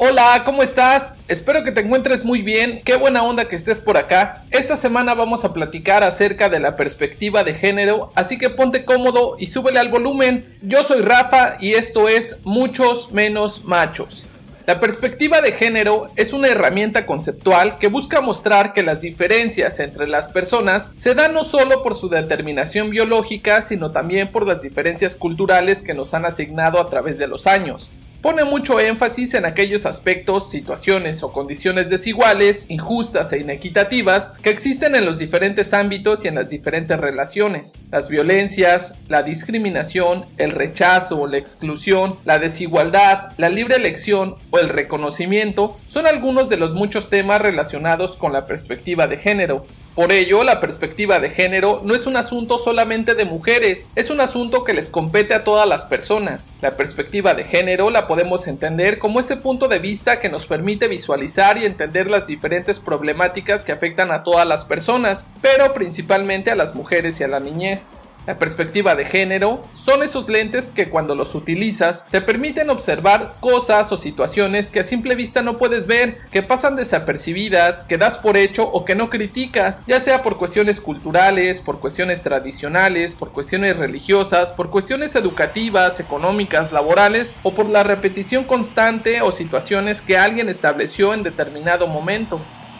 [0.00, 1.16] Hola, ¿cómo estás?
[1.26, 4.44] Espero que te encuentres muy bien, qué buena onda que estés por acá.
[4.52, 9.34] Esta semana vamos a platicar acerca de la perspectiva de género, así que ponte cómodo
[9.40, 10.56] y súbele al volumen.
[10.62, 14.24] Yo soy Rafa y esto es Muchos Menos Machos.
[14.66, 20.06] La perspectiva de género es una herramienta conceptual que busca mostrar que las diferencias entre
[20.06, 25.16] las personas se dan no solo por su determinación biológica, sino también por las diferencias
[25.16, 27.90] culturales que nos han asignado a través de los años
[28.22, 34.94] pone mucho énfasis en aquellos aspectos, situaciones o condiciones desiguales, injustas e inequitativas que existen
[34.94, 37.78] en los diferentes ámbitos y en las diferentes relaciones.
[37.90, 44.68] Las violencias, la discriminación, el rechazo, la exclusión, la desigualdad, la libre elección o el
[44.68, 49.66] reconocimiento son algunos de los muchos temas relacionados con la perspectiva de género,
[49.98, 54.20] por ello, la perspectiva de género no es un asunto solamente de mujeres, es un
[54.20, 56.52] asunto que les compete a todas las personas.
[56.60, 60.86] La perspectiva de género la podemos entender como ese punto de vista que nos permite
[60.86, 66.54] visualizar y entender las diferentes problemáticas que afectan a todas las personas, pero principalmente a
[66.54, 67.90] las mujeres y a la niñez.
[68.28, 73.90] La perspectiva de género son esos lentes que cuando los utilizas te permiten observar cosas
[73.90, 78.36] o situaciones que a simple vista no puedes ver, que pasan desapercibidas, que das por
[78.36, 83.78] hecho o que no criticas, ya sea por cuestiones culturales, por cuestiones tradicionales, por cuestiones
[83.78, 90.50] religiosas, por cuestiones educativas, económicas, laborales o por la repetición constante o situaciones que alguien
[90.50, 92.38] estableció en determinado momento.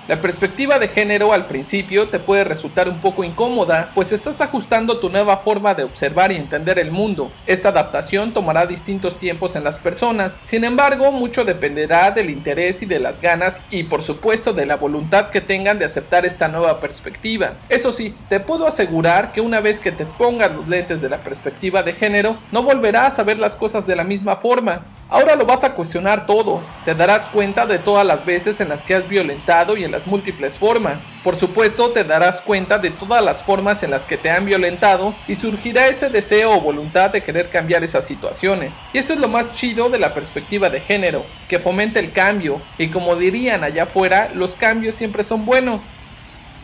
[0.09, 5.01] La perspectiva de género al principio te puede resultar un poco incómoda, pues estás ajustando
[5.01, 7.31] tu nueva forma de observar y entender el mundo.
[7.47, 12.87] Esta adaptación tomará distintos tiempos en las personas, sin embargo mucho dependerá del interés y
[12.87, 16.81] de las ganas y por supuesto de la voluntad que tengan de aceptar esta nueva
[16.81, 17.53] perspectiva.
[17.69, 21.19] Eso sí, te puedo asegurar que una vez que te pongas los lentes de la
[21.19, 24.87] perspectiva de género, no volverás a ver las cosas de la misma forma.
[25.11, 28.83] Ahora lo vas a cuestionar todo, te darás cuenta de todas las veces en las
[28.83, 31.09] que has violentado y en las múltiples formas.
[31.25, 35.15] Por supuesto, te darás cuenta de todas las formas en las que te han violentado
[35.27, 38.83] y surgirá ese deseo o voluntad de querer cambiar esas situaciones.
[38.93, 42.61] Y eso es lo más chido de la perspectiva de género, que fomenta el cambio,
[42.79, 45.91] y como dirían allá afuera, los cambios siempre son buenos.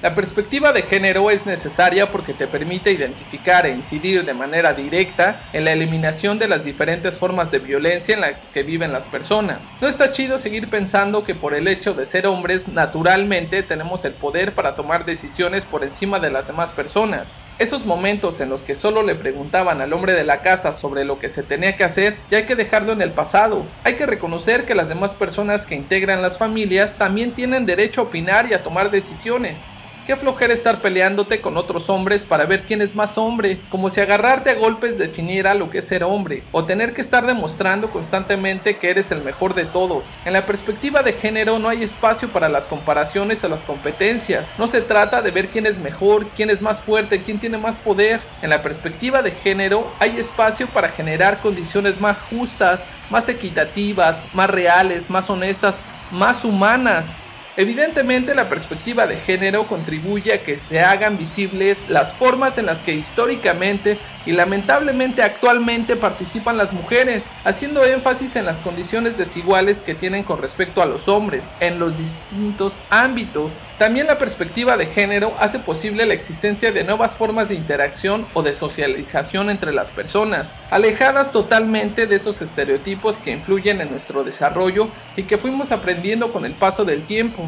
[0.05, 5.41] La perspectiva de género es necesaria porque te permite identificar e incidir de manera directa
[5.55, 9.71] en la eliminación de las diferentes formas de violencia en las que viven las personas.
[9.81, 14.13] No está chido seguir pensando que por el hecho de ser hombres naturalmente tenemos el
[14.13, 17.35] poder para tomar decisiones por encima de las demás personas.
[17.59, 21.19] Esos momentos en los que solo le preguntaban al hombre de la casa sobre lo
[21.19, 23.65] que se tenía que hacer ya hay que dejarlo en el pasado.
[23.85, 28.05] Hay que reconocer que las demás personas que integran las familias también tienen derecho a
[28.05, 29.67] opinar y a tomar decisiones.
[30.07, 34.03] Qué flojera estar peleándote con otros hombres para ver quién es más hombre, como si
[34.03, 38.77] agarrarte a golpes definiera lo que es ser hombre, o tener que estar demostrando constantemente
[38.77, 40.13] que eres el mejor de todos.
[40.27, 44.67] En la perspectiva de género no hay espacio para las comparaciones o las competencias, no
[44.67, 48.21] se trata de ver quién es mejor, quién es más fuerte, quién tiene más poder.
[48.43, 54.51] En la perspectiva de género hay espacio para generar condiciones más justas, más equitativas, más
[54.51, 55.79] reales, más honestas,
[56.11, 57.17] más humanas.
[57.57, 62.81] Evidentemente la perspectiva de género contribuye a que se hagan visibles las formas en las
[62.81, 63.97] que históricamente
[64.27, 70.41] y lamentablemente actualmente participan las mujeres, haciendo énfasis en las condiciones desiguales que tienen con
[70.41, 73.61] respecto a los hombres en los distintos ámbitos.
[73.79, 78.43] También la perspectiva de género hace posible la existencia de nuevas formas de interacción o
[78.43, 84.89] de socialización entre las personas, alejadas totalmente de esos estereotipos que influyen en nuestro desarrollo
[85.17, 87.44] y que fuimos aprendiendo con el paso del tiempo.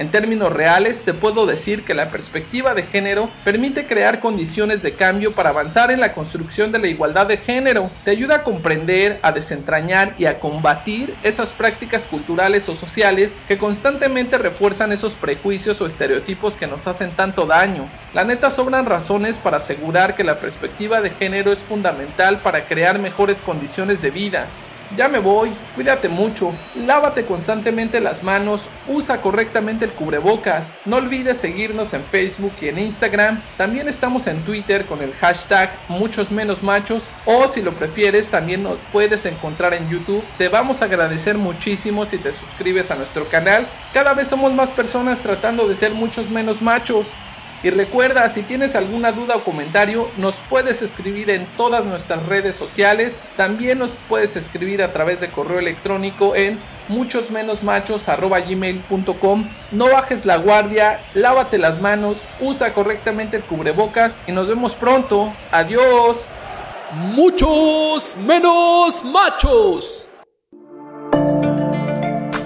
[0.00, 4.94] En términos reales, te puedo decir que la perspectiva de género permite crear condiciones de
[4.94, 7.90] cambio para avanzar en la construcción de la igualdad de género.
[8.02, 13.58] Te ayuda a comprender, a desentrañar y a combatir esas prácticas culturales o sociales que
[13.58, 17.86] constantemente refuerzan esos prejuicios o estereotipos que nos hacen tanto daño.
[18.14, 22.98] La neta sobran razones para asegurar que la perspectiva de género es fundamental para crear
[22.98, 24.46] mejores condiciones de vida.
[24.96, 31.38] Ya me voy, cuídate mucho, lávate constantemente las manos, usa correctamente el cubrebocas, no olvides
[31.38, 36.64] seguirnos en Facebook y en Instagram, también estamos en Twitter con el hashtag muchos menos
[36.64, 41.38] machos o si lo prefieres también nos puedes encontrar en YouTube, te vamos a agradecer
[41.38, 45.94] muchísimo si te suscribes a nuestro canal, cada vez somos más personas tratando de ser
[45.94, 47.06] muchos menos machos.
[47.62, 52.56] Y recuerda, si tienes alguna duda o comentario, nos puedes escribir en todas nuestras redes
[52.56, 53.20] sociales.
[53.36, 56.58] También nos puedes escribir a través de correo electrónico en
[56.88, 64.74] muchosmenosmachos.gmail.com No bajes la guardia, lávate las manos, usa correctamente el cubrebocas y nos vemos
[64.74, 65.32] pronto.
[65.52, 66.26] Adiós.
[66.92, 70.08] Muchos menos machos.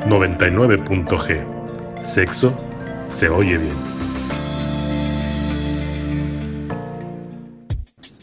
[0.07, 2.03] 99.g.
[2.03, 2.55] Sexo
[3.09, 4.14] se oye bien.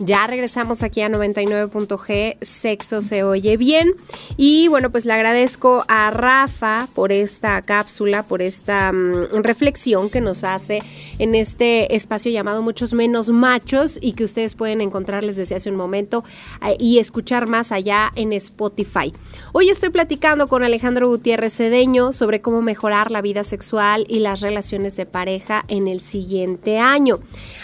[0.04, 3.94] Ya regresamos aquí a 99.g, sexo se oye bien.
[4.36, 10.20] Y bueno, pues le agradezco a Rafa por esta cápsula, por esta mm, reflexión que
[10.20, 10.80] nos hace
[11.20, 15.76] en este espacio llamado Muchos Menos Machos y que ustedes pueden encontrarles desde hace un
[15.76, 16.24] momento
[16.66, 19.14] eh, y escuchar más allá en Spotify.
[19.54, 24.42] Hoy estoy platicando con Alejandro Gutiérrez Cedeño sobre cómo mejorar la vida sexual y las
[24.42, 27.20] relaciones de pareja en el siguiente año.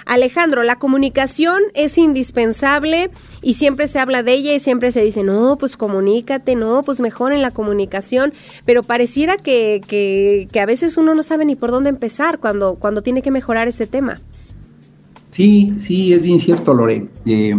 [0.06, 2.27] Alejandro, la comunicación es indispensable
[3.42, 7.02] y siempre se habla de ella y siempre se dice, no, pues comunícate, no, pues
[7.02, 8.34] mejor en la comunicación,
[8.66, 13.02] pero pareciera que, que, a veces uno no sabe ni por dónde empezar cuando, cuando
[13.02, 14.20] tiene que mejorar este tema.
[15.32, 17.10] Sí, sí, es bien cierto, Lore.
[17.26, 17.56] Eh,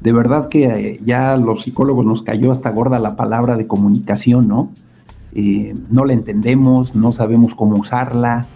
[0.00, 4.48] de verdad que eh, ya los psicólogos nos cayó hasta gorda la palabra de comunicación,
[4.48, 4.72] ¿no?
[5.34, 8.48] Eh, no la entendemos, no sabemos cómo usarla,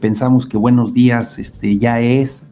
[0.00, 2.44] pensamos que buenos días este, ya es,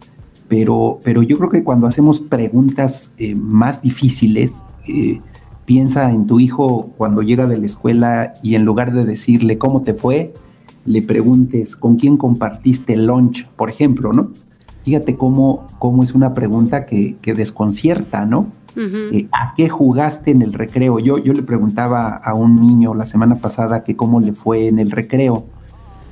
[0.49, 5.21] pero, pero yo creo que cuando hacemos preguntas eh, más difíciles, eh,
[5.65, 9.83] piensa en tu hijo cuando llega de la escuela y en lugar de decirle cómo
[9.83, 10.33] te fue,
[10.85, 14.31] le preguntes con quién compartiste el lunch, por ejemplo, ¿no?
[14.85, 18.47] Fíjate cómo, cómo es una pregunta que, desconcierta, ¿no?
[18.77, 20.99] Eh, ¿A qué jugaste en el recreo?
[21.01, 24.79] Yo, yo le preguntaba a un niño la semana pasada que cómo le fue en
[24.79, 25.47] el recreo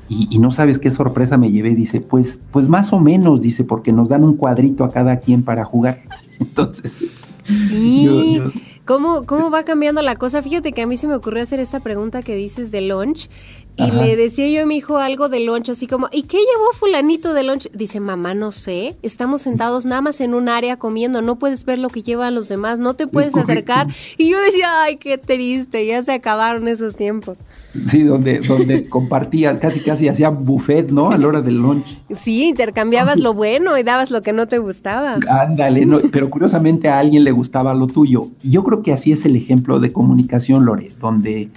[0.09, 1.75] y, no sabes qué sorpresa me llevé.
[1.75, 5.43] Dice, pues, pues más o menos, dice, porque nos dan un cuadrito a cada quien
[5.43, 6.03] para jugar.
[6.41, 7.17] Entonces.
[7.45, 8.41] Sí.
[8.85, 10.43] ¿Cómo, ¿Cómo va cambiando la cosa?
[10.43, 13.31] Fíjate que a mí se me ocurrió hacer esta pregunta que dices de lunch.
[13.77, 16.73] Y le decía yo a mi hijo algo de lunch, así como, ¿y qué llevó
[16.75, 17.73] fulanito de lunch?
[17.73, 21.81] Dice, mamá, no sé, estamos sentados nada más en un área comiendo, no puedes ver
[21.81, 23.89] lo que llevan los demás, no te puedes acercar.
[24.17, 27.39] Y yo decía, ay, qué triste, ya se acabaron esos tiempos.
[27.87, 31.11] Sí, donde, donde compartían, casi casi hacían buffet, ¿no?
[31.11, 31.99] A la hora del lunch.
[32.11, 35.17] Sí, intercambiabas lo bueno y dabas lo que no te gustaba.
[35.29, 38.29] Ándale, pero curiosamente a alguien le gustaba lo tuyo.
[38.43, 41.51] Yo creo que así es el ejemplo de comunicación, Lore, donde,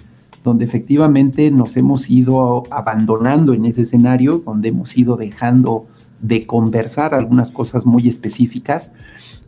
[0.43, 5.85] donde efectivamente nos hemos ido abandonando en ese escenario, donde hemos ido dejando
[6.19, 8.91] de conversar algunas cosas muy específicas.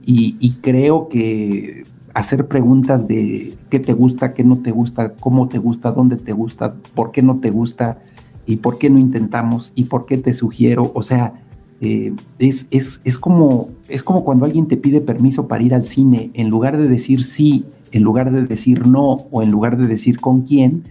[0.05, 1.83] y creo que
[2.13, 6.33] hacer preguntas de qué te gusta, qué no te gusta, cómo te gusta, dónde te
[6.33, 7.99] gusta, por qué no te gusta
[8.45, 10.91] y por qué no intentamos y por qué te sugiero.
[10.93, 11.33] O sea,
[11.81, 16.31] eh, es, es, como, es como cuando alguien te pide permiso para ir al cine,
[16.33, 20.19] en lugar de decir sí, en lugar de decir no o en lugar de decir
[20.19, 20.83] con quién,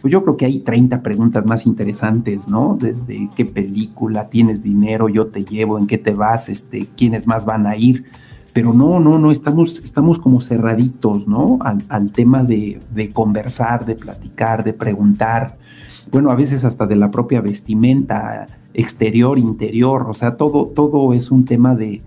[0.00, 2.76] pues yo creo que hay 30 preguntas más interesantes, ¿no?
[2.80, 7.46] Desde qué película, tienes dinero, yo te llevo, en qué te vas, este, quiénes más
[7.46, 8.04] van a ir.
[8.52, 11.58] Pero no, no, no, estamos, estamos como cerraditos, ¿no?
[11.60, 15.58] Al, tema de, de, conversar, de platicar, de preguntar.
[16.10, 21.30] Bueno, a veces hasta de la propia vestimenta exterior, interior, o sea, todo, todo es
[21.30, 22.02] un tema de,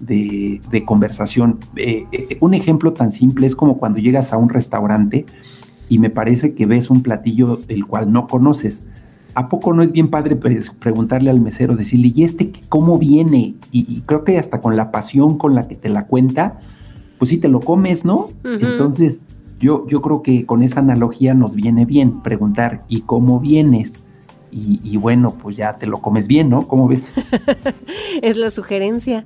[0.00, 1.58] de, conversación.
[1.76, 5.26] Eh, eh, un ejemplo tan simple es como cuando llegas a un restaurante
[5.88, 8.84] y me parece que ves un platillo el cual no conoces.
[9.34, 13.54] ¿A poco no es bien padre preguntarle al mesero, decirle, ¿y este cómo viene?
[13.72, 16.60] Y, creo que hasta con la pasión con la que te la cuenta,
[17.18, 18.28] pues sí te lo comes, ¿no?
[18.44, 19.20] Entonces,
[19.60, 23.94] yo, yo creo que con esa analogía nos viene bien preguntar, ¿y cómo vienes?
[24.50, 26.66] Y, y bueno, pues ya te lo comes bien, ¿no?
[26.66, 27.06] ¿Cómo ves?
[28.22, 29.24] es la sugerencia.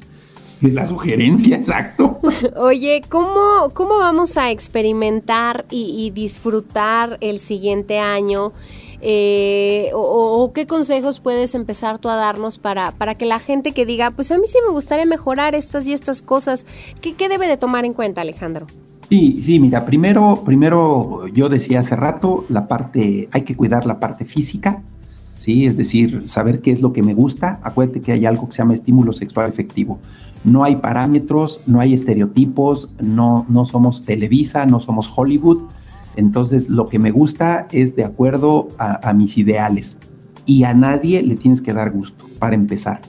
[0.63, 2.21] Es la sugerencia, exacto.
[2.57, 8.53] Oye, ¿cómo, cómo vamos a experimentar y, disfrutar el siguiente año?
[9.07, 13.85] Eh, o, qué consejos puedes empezar tú a darnos para, para que la gente que
[13.85, 16.67] diga, pues a mí sí me gustaría mejorar estas y estas cosas,
[17.03, 18.67] ¿qué, debe de tomar en cuenta, Alejandro?
[19.11, 24.01] Sí, sí, mira, primero, primero yo decía hace rato, la parte, hay que cuidar la
[24.01, 24.83] parte física,
[25.37, 25.67] ¿sí?
[25.67, 27.61] Es decir, saber qué es lo que me gusta.
[27.63, 29.99] Acuérdate que hay algo que se llama estímulo sexual efectivo
[30.45, 35.63] no hay parámetros, no hay estereotipos, no, no somos Televisa, no somos Hollywood.
[36.17, 39.99] Entonces, lo que me gusta es de acuerdo a, mis ideales.
[40.47, 43.01] Y a nadie le tienes que dar gusto, para empezar.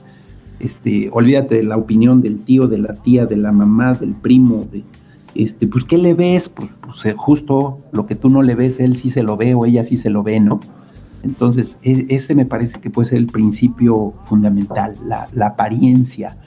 [0.58, 4.66] Este, olvídate de la opinión del tío, de la tía, de la mamá, del primo,
[4.72, 4.82] de,
[5.36, 6.48] este, pues, ¿qué le ves?
[6.48, 9.54] Pues, pues eh, justo lo que tú no le ves, él sí se lo ve
[9.54, 10.60] o ella sí se lo ve, ¿no?
[11.22, 16.38] Entonces, e, ese me parece que puede ser el principio fundamental, la, apariencia,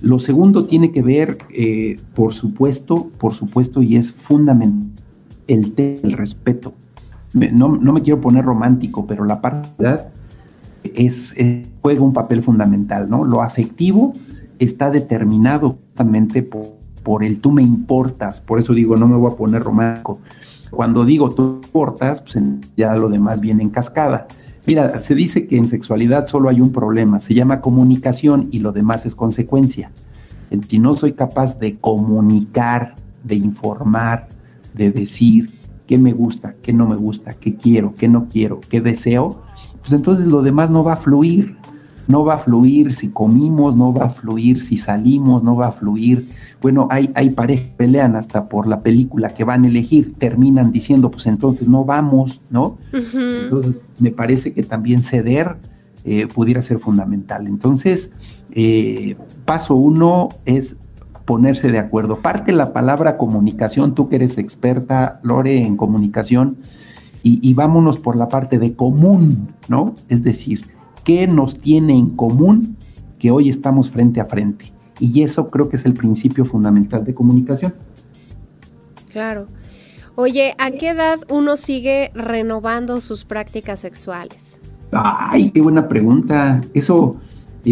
[0.00, 4.97] lo segundo tiene que ver, eh, por supuesto, por supuesto, y es fundamental,
[5.48, 6.74] el, el respeto.
[7.32, 9.70] No, me quiero poner romántico, pero la parte
[10.84, 11.34] es,
[11.82, 13.24] juega un papel fundamental, ¿no?
[13.24, 14.14] Lo afectivo
[14.58, 16.68] está determinado justamente por,
[17.02, 20.20] por, el tú me importas, por eso digo, no me voy a poner romántico.
[20.70, 22.38] Cuando digo tú importas, pues
[22.76, 24.26] ya lo demás viene en cascada.
[24.66, 28.72] Mira, se dice que en sexualidad solo hay un problema, se llama comunicación y lo
[28.72, 29.90] demás es consecuencia.
[30.68, 34.28] Si no soy capaz de comunicar, de informar,
[34.78, 35.50] de decir
[35.86, 39.42] qué me gusta, qué no me gusta, qué quiero, qué no quiero, qué deseo,
[39.80, 41.56] pues entonces lo demás no va a fluir.
[42.06, 45.72] No va a fluir si comimos, no va a fluir si salimos, no va a
[45.72, 46.26] fluir.
[46.62, 50.72] Bueno, hay, hay parejas que pelean hasta por la película que van a elegir, terminan
[50.72, 52.78] diciendo, pues entonces no vamos, ¿no?
[52.94, 55.56] Entonces, me parece que también ceder
[56.04, 57.46] eh, pudiera ser fundamental.
[57.46, 58.12] Entonces,
[58.52, 60.76] eh, paso uno es
[61.28, 62.16] ponerse de acuerdo.
[62.20, 66.56] Parte la palabra comunicación, tú que eres experta, Lore, en comunicación,
[67.22, 69.94] y, y vámonos por la parte de común, ¿no?
[70.08, 70.62] Es decir,
[71.04, 72.78] ¿qué nos tiene en común
[73.18, 74.72] que hoy estamos frente a frente?
[75.00, 77.74] Y eso creo que es el principio fundamental de comunicación.
[79.10, 79.48] Claro.
[80.14, 84.62] Oye, ¿a qué edad uno sigue renovando sus prácticas sexuales?
[84.92, 86.62] Ay, qué buena pregunta.
[86.72, 87.16] Eso,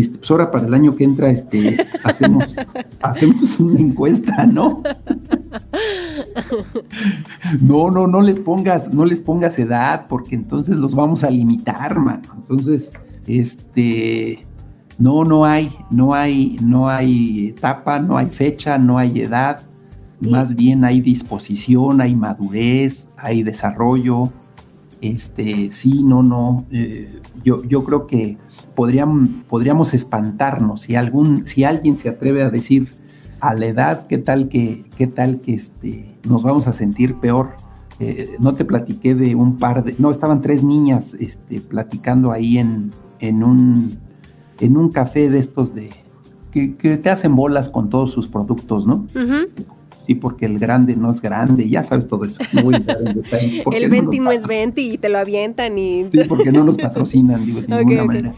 [0.00, 2.56] este, pues ahora para el año que entra, este, hacemos,
[3.02, 4.82] hacemos una encuesta, ¿no?
[7.60, 11.98] No, no, no les pongas, no les pongas edad, porque entonces los vamos a limitar,
[11.98, 12.28] mano.
[12.36, 12.90] Entonces,
[13.26, 14.46] este,
[14.98, 19.62] no, no hay, no hay, no hay etapa, no hay fecha, no hay edad.
[20.20, 24.32] Más bien hay disposición, hay madurez, hay desarrollo.
[25.00, 26.64] Este, sí, no, no.
[26.70, 28.38] Eh, yo, yo creo que
[28.76, 32.90] podríamos, podríamos espantarnos si algún, si alguien se atreve a decir
[33.40, 37.56] a la edad, qué tal que, qué tal que este, nos vamos a sentir peor.
[37.98, 42.58] Eh, no te platiqué de un par de, no, estaban tres niñas este, platicando ahí
[42.58, 43.98] en, en, un,
[44.60, 45.90] en un café de estos de,
[46.52, 49.06] que, te hacen bolas con todos sus productos, ¿no?
[50.06, 52.38] Sí, porque el grande no es grande, ya sabes todo eso.
[52.52, 53.64] No voy a entrar en detalles.
[53.72, 56.06] El 20 no, es 20 y te lo avientan y...
[56.10, 58.34] Sí, porque no nos patrocinan, digo, de ninguna manera.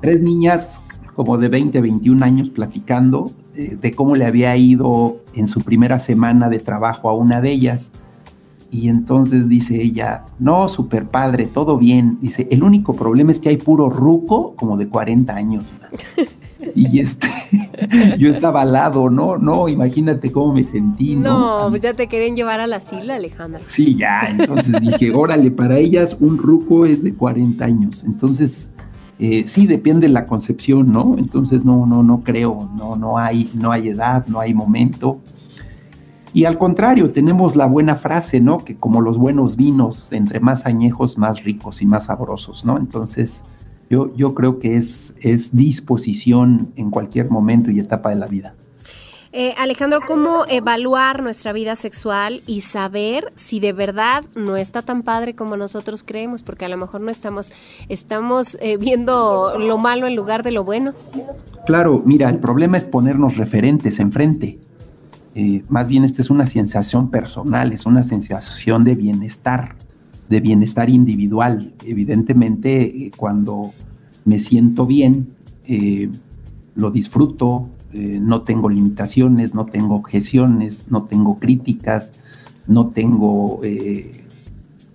[0.00, 0.82] Tres niñas
[1.16, 5.98] como de 20, 21 años platicando eh, de cómo le había ido en su primera
[5.98, 7.90] semana de trabajo a una de ellas.
[8.70, 12.18] Y entonces dice ella, no, super padre, todo bien.
[12.20, 15.64] Dice, el único problema es que hay puro ruco como de 40 años.
[16.74, 17.28] y este,
[18.18, 19.36] yo estaba al lado, ¿no?
[19.36, 21.16] No, imagínate cómo me sentí.
[21.16, 23.60] No, no pues ya te querían llevar a la isla, Alejandra.
[23.66, 28.70] Sí, ya, entonces dije, órale, para ellas un ruco es de 40 años, entonces
[29.18, 31.16] eh, sí depende de la concepción, ¿no?
[31.18, 35.20] Entonces no, no, no creo, no, no hay, no hay edad, no hay momento.
[36.32, 38.58] Y al contrario, tenemos la buena frase, ¿no?
[38.58, 42.76] Que como los buenos vinos, entre más añejos, más ricos y más sabrosos, ¿no?
[42.76, 43.44] Entonces,
[43.90, 48.54] yo, yo creo que es, es disposición en cualquier momento y etapa de la vida.
[49.30, 55.02] Eh, Alejandro, ¿cómo evaluar nuestra vida sexual y saber si de verdad no está tan
[55.02, 56.42] padre como nosotros creemos?
[56.42, 57.52] Porque a lo mejor no estamos,
[57.90, 60.94] estamos eh, viendo lo malo en lugar de lo bueno.
[61.66, 64.58] Claro, mira, el problema es ponernos referentes enfrente.
[65.34, 69.76] Eh, más bien esta es una sensación personal, es una sensación de bienestar,
[70.28, 71.72] de bienestar individual.
[71.84, 73.72] Evidentemente, cuando
[74.24, 75.28] me siento bien,
[76.74, 82.12] lo disfruto, eh, no tengo limitaciones, no tengo objeciones, no tengo críticas,
[82.66, 84.24] no tengo eh,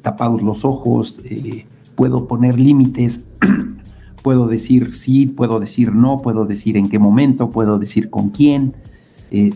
[0.04, 1.66] tapados los ojos, eh,
[1.96, 3.24] puedo poner límites,
[4.24, 8.76] puedo decir sí, puedo decir no, puedo decir en qué momento, puedo decir con quién.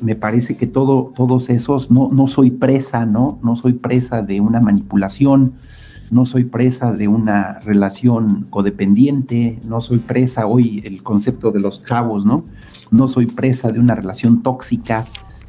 [0.02, 3.40] Me parece que todo, todos esos, no, no soy presa, ¿no?
[3.44, 5.54] No soy presa de una manipulación,
[6.10, 11.84] no soy presa de una relación codependiente, no soy presa, hoy el concepto de los
[11.84, 12.44] chavos, ¿no?
[12.92, 15.06] no soy presa de una relación tóxica.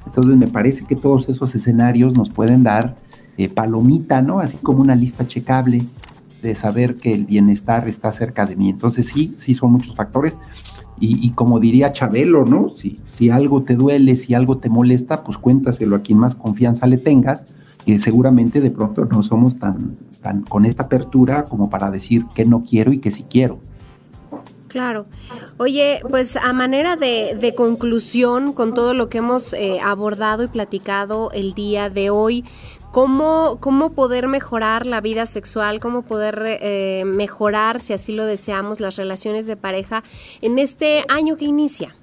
[0.07, 2.97] Entonces me parece que todos esos escenarios nos pueden dar
[3.37, 4.41] eh, palomita, ¿no?
[4.41, 5.85] Así como una lista checable
[6.43, 8.71] de saber que el bienestar está cerca de mí.
[8.71, 10.39] Entonces sí, sí son muchos factores.
[11.01, 12.71] Y, como diría Chabelo, ¿no?
[12.77, 16.87] Si, si algo te duele, si algo te molesta, pues cuéntaselo a quien más confianza
[16.87, 17.47] le tengas,
[17.85, 22.45] que seguramente de pronto no somos tan, tan con esta apertura como para decir que
[22.45, 23.59] no quiero y que sí quiero.
[24.69, 25.07] Claro.
[25.57, 31.31] Oye, pues a manera de, conclusión con todo lo que hemos eh, abordado y platicado
[31.33, 32.45] el día de hoy,
[32.93, 38.81] ¿cómo, cómo poder mejorar la vida sexual, cómo poder eh, mejorar, si así lo deseamos,
[38.81, 40.03] las relaciones de pareja
[40.41, 41.95] en este año que inicia?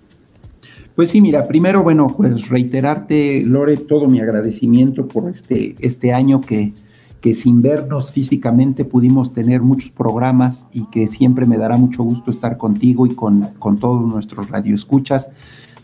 [0.96, 6.40] Pues sí, mira, primero, bueno, pues reiterarte, Lore, todo mi agradecimiento por este, este año
[6.40, 6.74] que,
[7.20, 12.32] que sin vernos físicamente pudimos tener muchos programas y que siempre me dará mucho gusto
[12.32, 15.32] estar contigo y con, con todos nuestros radioescuchas,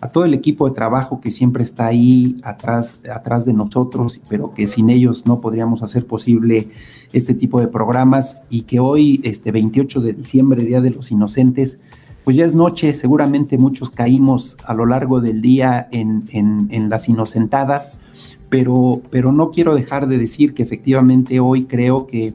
[0.02, 4.54] a todo el equipo de trabajo que siempre está ahí atrás, atrás de nosotros, pero
[4.54, 6.70] que sin ellos no podríamos hacer posible
[7.14, 11.80] este tipo de programas y que hoy, este 28 de diciembre, Día de los Inocentes,
[12.24, 17.10] pues ya es noche, seguramente muchos caímos a lo largo del día en, en, las
[17.10, 17.91] inocentadas
[18.49, 22.34] pero, pero no quiero dejar de decir que efectivamente hoy creo que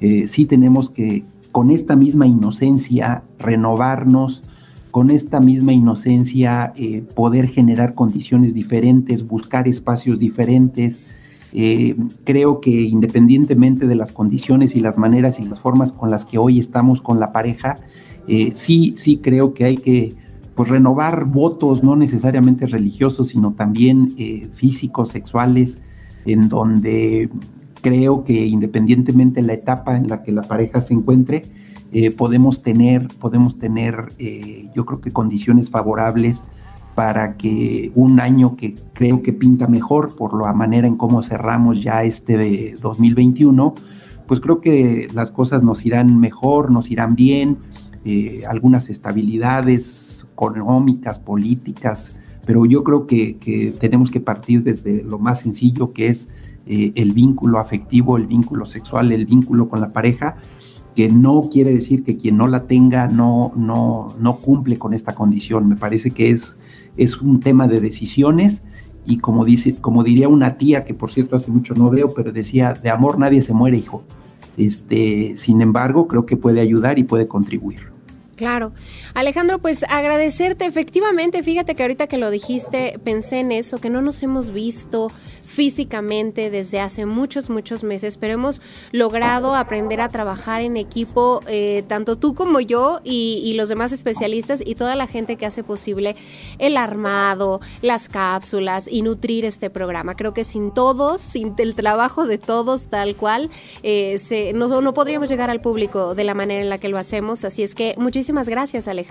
[0.00, 4.42] eh, sí tenemos que, con esta misma inocencia, renovarnos,
[4.90, 11.00] con esta misma inocencia, eh, poder generar condiciones diferentes, buscar espacios diferentes.
[11.52, 16.26] Eh, creo que independientemente de las condiciones y las maneras y las formas con las
[16.26, 17.76] que hoy estamos con la pareja,
[18.52, 20.14] sí, sí creo que hay que
[20.58, 25.78] pues renovar votos no necesariamente religiosos, sino también eh, físicos, sexuales,
[26.24, 27.30] en donde
[27.80, 31.42] creo que independientemente de la etapa en la que la pareja se encuentre,
[31.92, 36.44] eh, podemos tener, podemos tener eh, yo creo que condiciones favorables
[36.94, 41.82] para que un año que creo que pinta mejor por la manera en cómo cerramos
[41.82, 43.74] ya este 2021,
[44.26, 47.58] pues creo que las cosas nos irán mejor, nos irán bien,
[48.48, 52.16] algunas estabilidades, económicas, políticas,
[52.46, 56.28] pero yo creo que, tenemos que partir desde lo más sencillo que es
[56.66, 60.36] eh, el vínculo afectivo, el vínculo sexual, el vínculo con la pareja,
[60.98, 65.14] que no quiere decir que quien no la tenga no, no, no cumple con esta
[65.14, 65.68] condición.
[65.68, 66.56] Me parece que es,
[66.96, 68.64] es un tema de decisiones
[69.06, 72.32] y como, dice, como diría una tía, que por cierto hace mucho no veo, pero
[72.32, 74.02] decía, de amor nadie se muere, hijo.
[74.56, 77.92] Este, sin embargo, creo que puede ayudar y puede contribuir.
[78.34, 78.72] Claro.
[79.18, 80.64] Alejandro, pues agradecerte.
[80.64, 85.08] Efectivamente, fíjate que ahorita que lo dijiste, pensé en eso, que no nos hemos visto
[85.42, 88.62] físicamente desde hace muchos, muchos meses, pero hemos
[88.92, 94.62] logrado aprender a trabajar en equipo, eh, tanto tú como yo y, los demás especialistas
[94.64, 96.14] y toda la gente que hace posible
[96.60, 100.14] el armado, las cápsulas y nutrir este programa.
[100.14, 103.50] Creo que sin todos, sin el trabajo de todos tal cual,
[103.82, 104.20] eh,
[104.54, 107.44] no podríamos llegar al público de la manera en la que lo hacemos.
[107.44, 109.07] Así es que muchísimas gracias, Alejandro.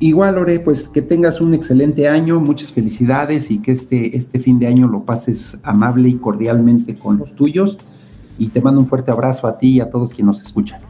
[0.00, 4.58] Igual, Lore, pues que tengas un excelente año, muchas felicidades y que este, este fin
[4.58, 7.78] de año lo pases amable y cordialmente con los tuyos.
[8.36, 10.80] Y te mando un fuerte abrazo a ti y a todos quienes nos escuchan.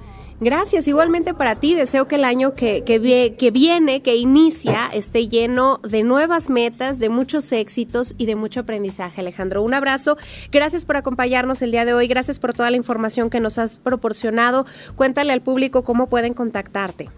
[0.41, 1.75] Gracias, igualmente para ti.
[1.75, 6.99] Deseo que el año que, que, que, viene, que inicia, esté lleno de nuevas metas,
[6.99, 9.63] de muchos éxitos y de mucho aprendizaje, Alejandro.
[9.63, 10.17] Un abrazo.
[10.51, 12.09] Gracias por acompañarnos el día de hoy.
[12.09, 14.67] Gracias por toda la información que nos has proporcionado.
[14.97, 17.11] Cuéntale al público cómo pueden contactarte.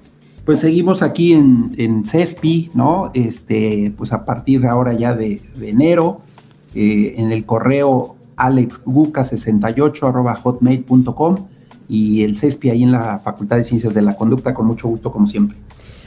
[0.46, 3.10] Pues seguimos aquí en, en CESPI, ¿no?
[3.14, 6.20] Este, pues a partir de ahora ya de, enero,
[6.76, 11.48] eh, en el correo alexguca68 hotmail.com
[11.88, 15.10] y el CESPI ahí en la Facultad de Ciencias de la Conducta, con mucho gusto
[15.10, 15.58] como siempre.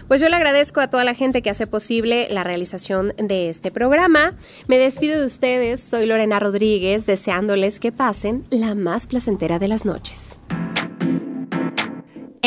[0.08, 3.72] Pues yo le agradezco a toda la gente que hace posible la realización de este
[3.72, 4.32] programa.
[4.70, 9.84] Me despido de ustedes, soy Lorena Rodríguez, deseándoles que pasen la más placentera de las
[9.84, 10.29] noches.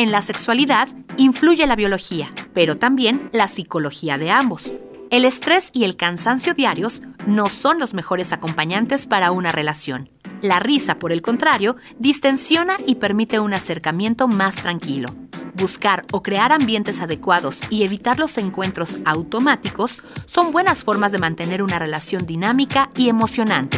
[0.03, 4.73] En la sexualidad influye la biología, pero también la psicología de ambos.
[5.11, 10.09] El estrés y el cansancio diarios no son los mejores acompañantes para una relación.
[10.41, 15.07] La risa, por el contrario, distensiona y permite un acercamiento más tranquilo.
[15.53, 21.63] Buscar o crear ambientes adecuados y evitar los encuentros automáticos son buenas formas de mantener
[21.63, 23.77] una relación dinámica y emocionante.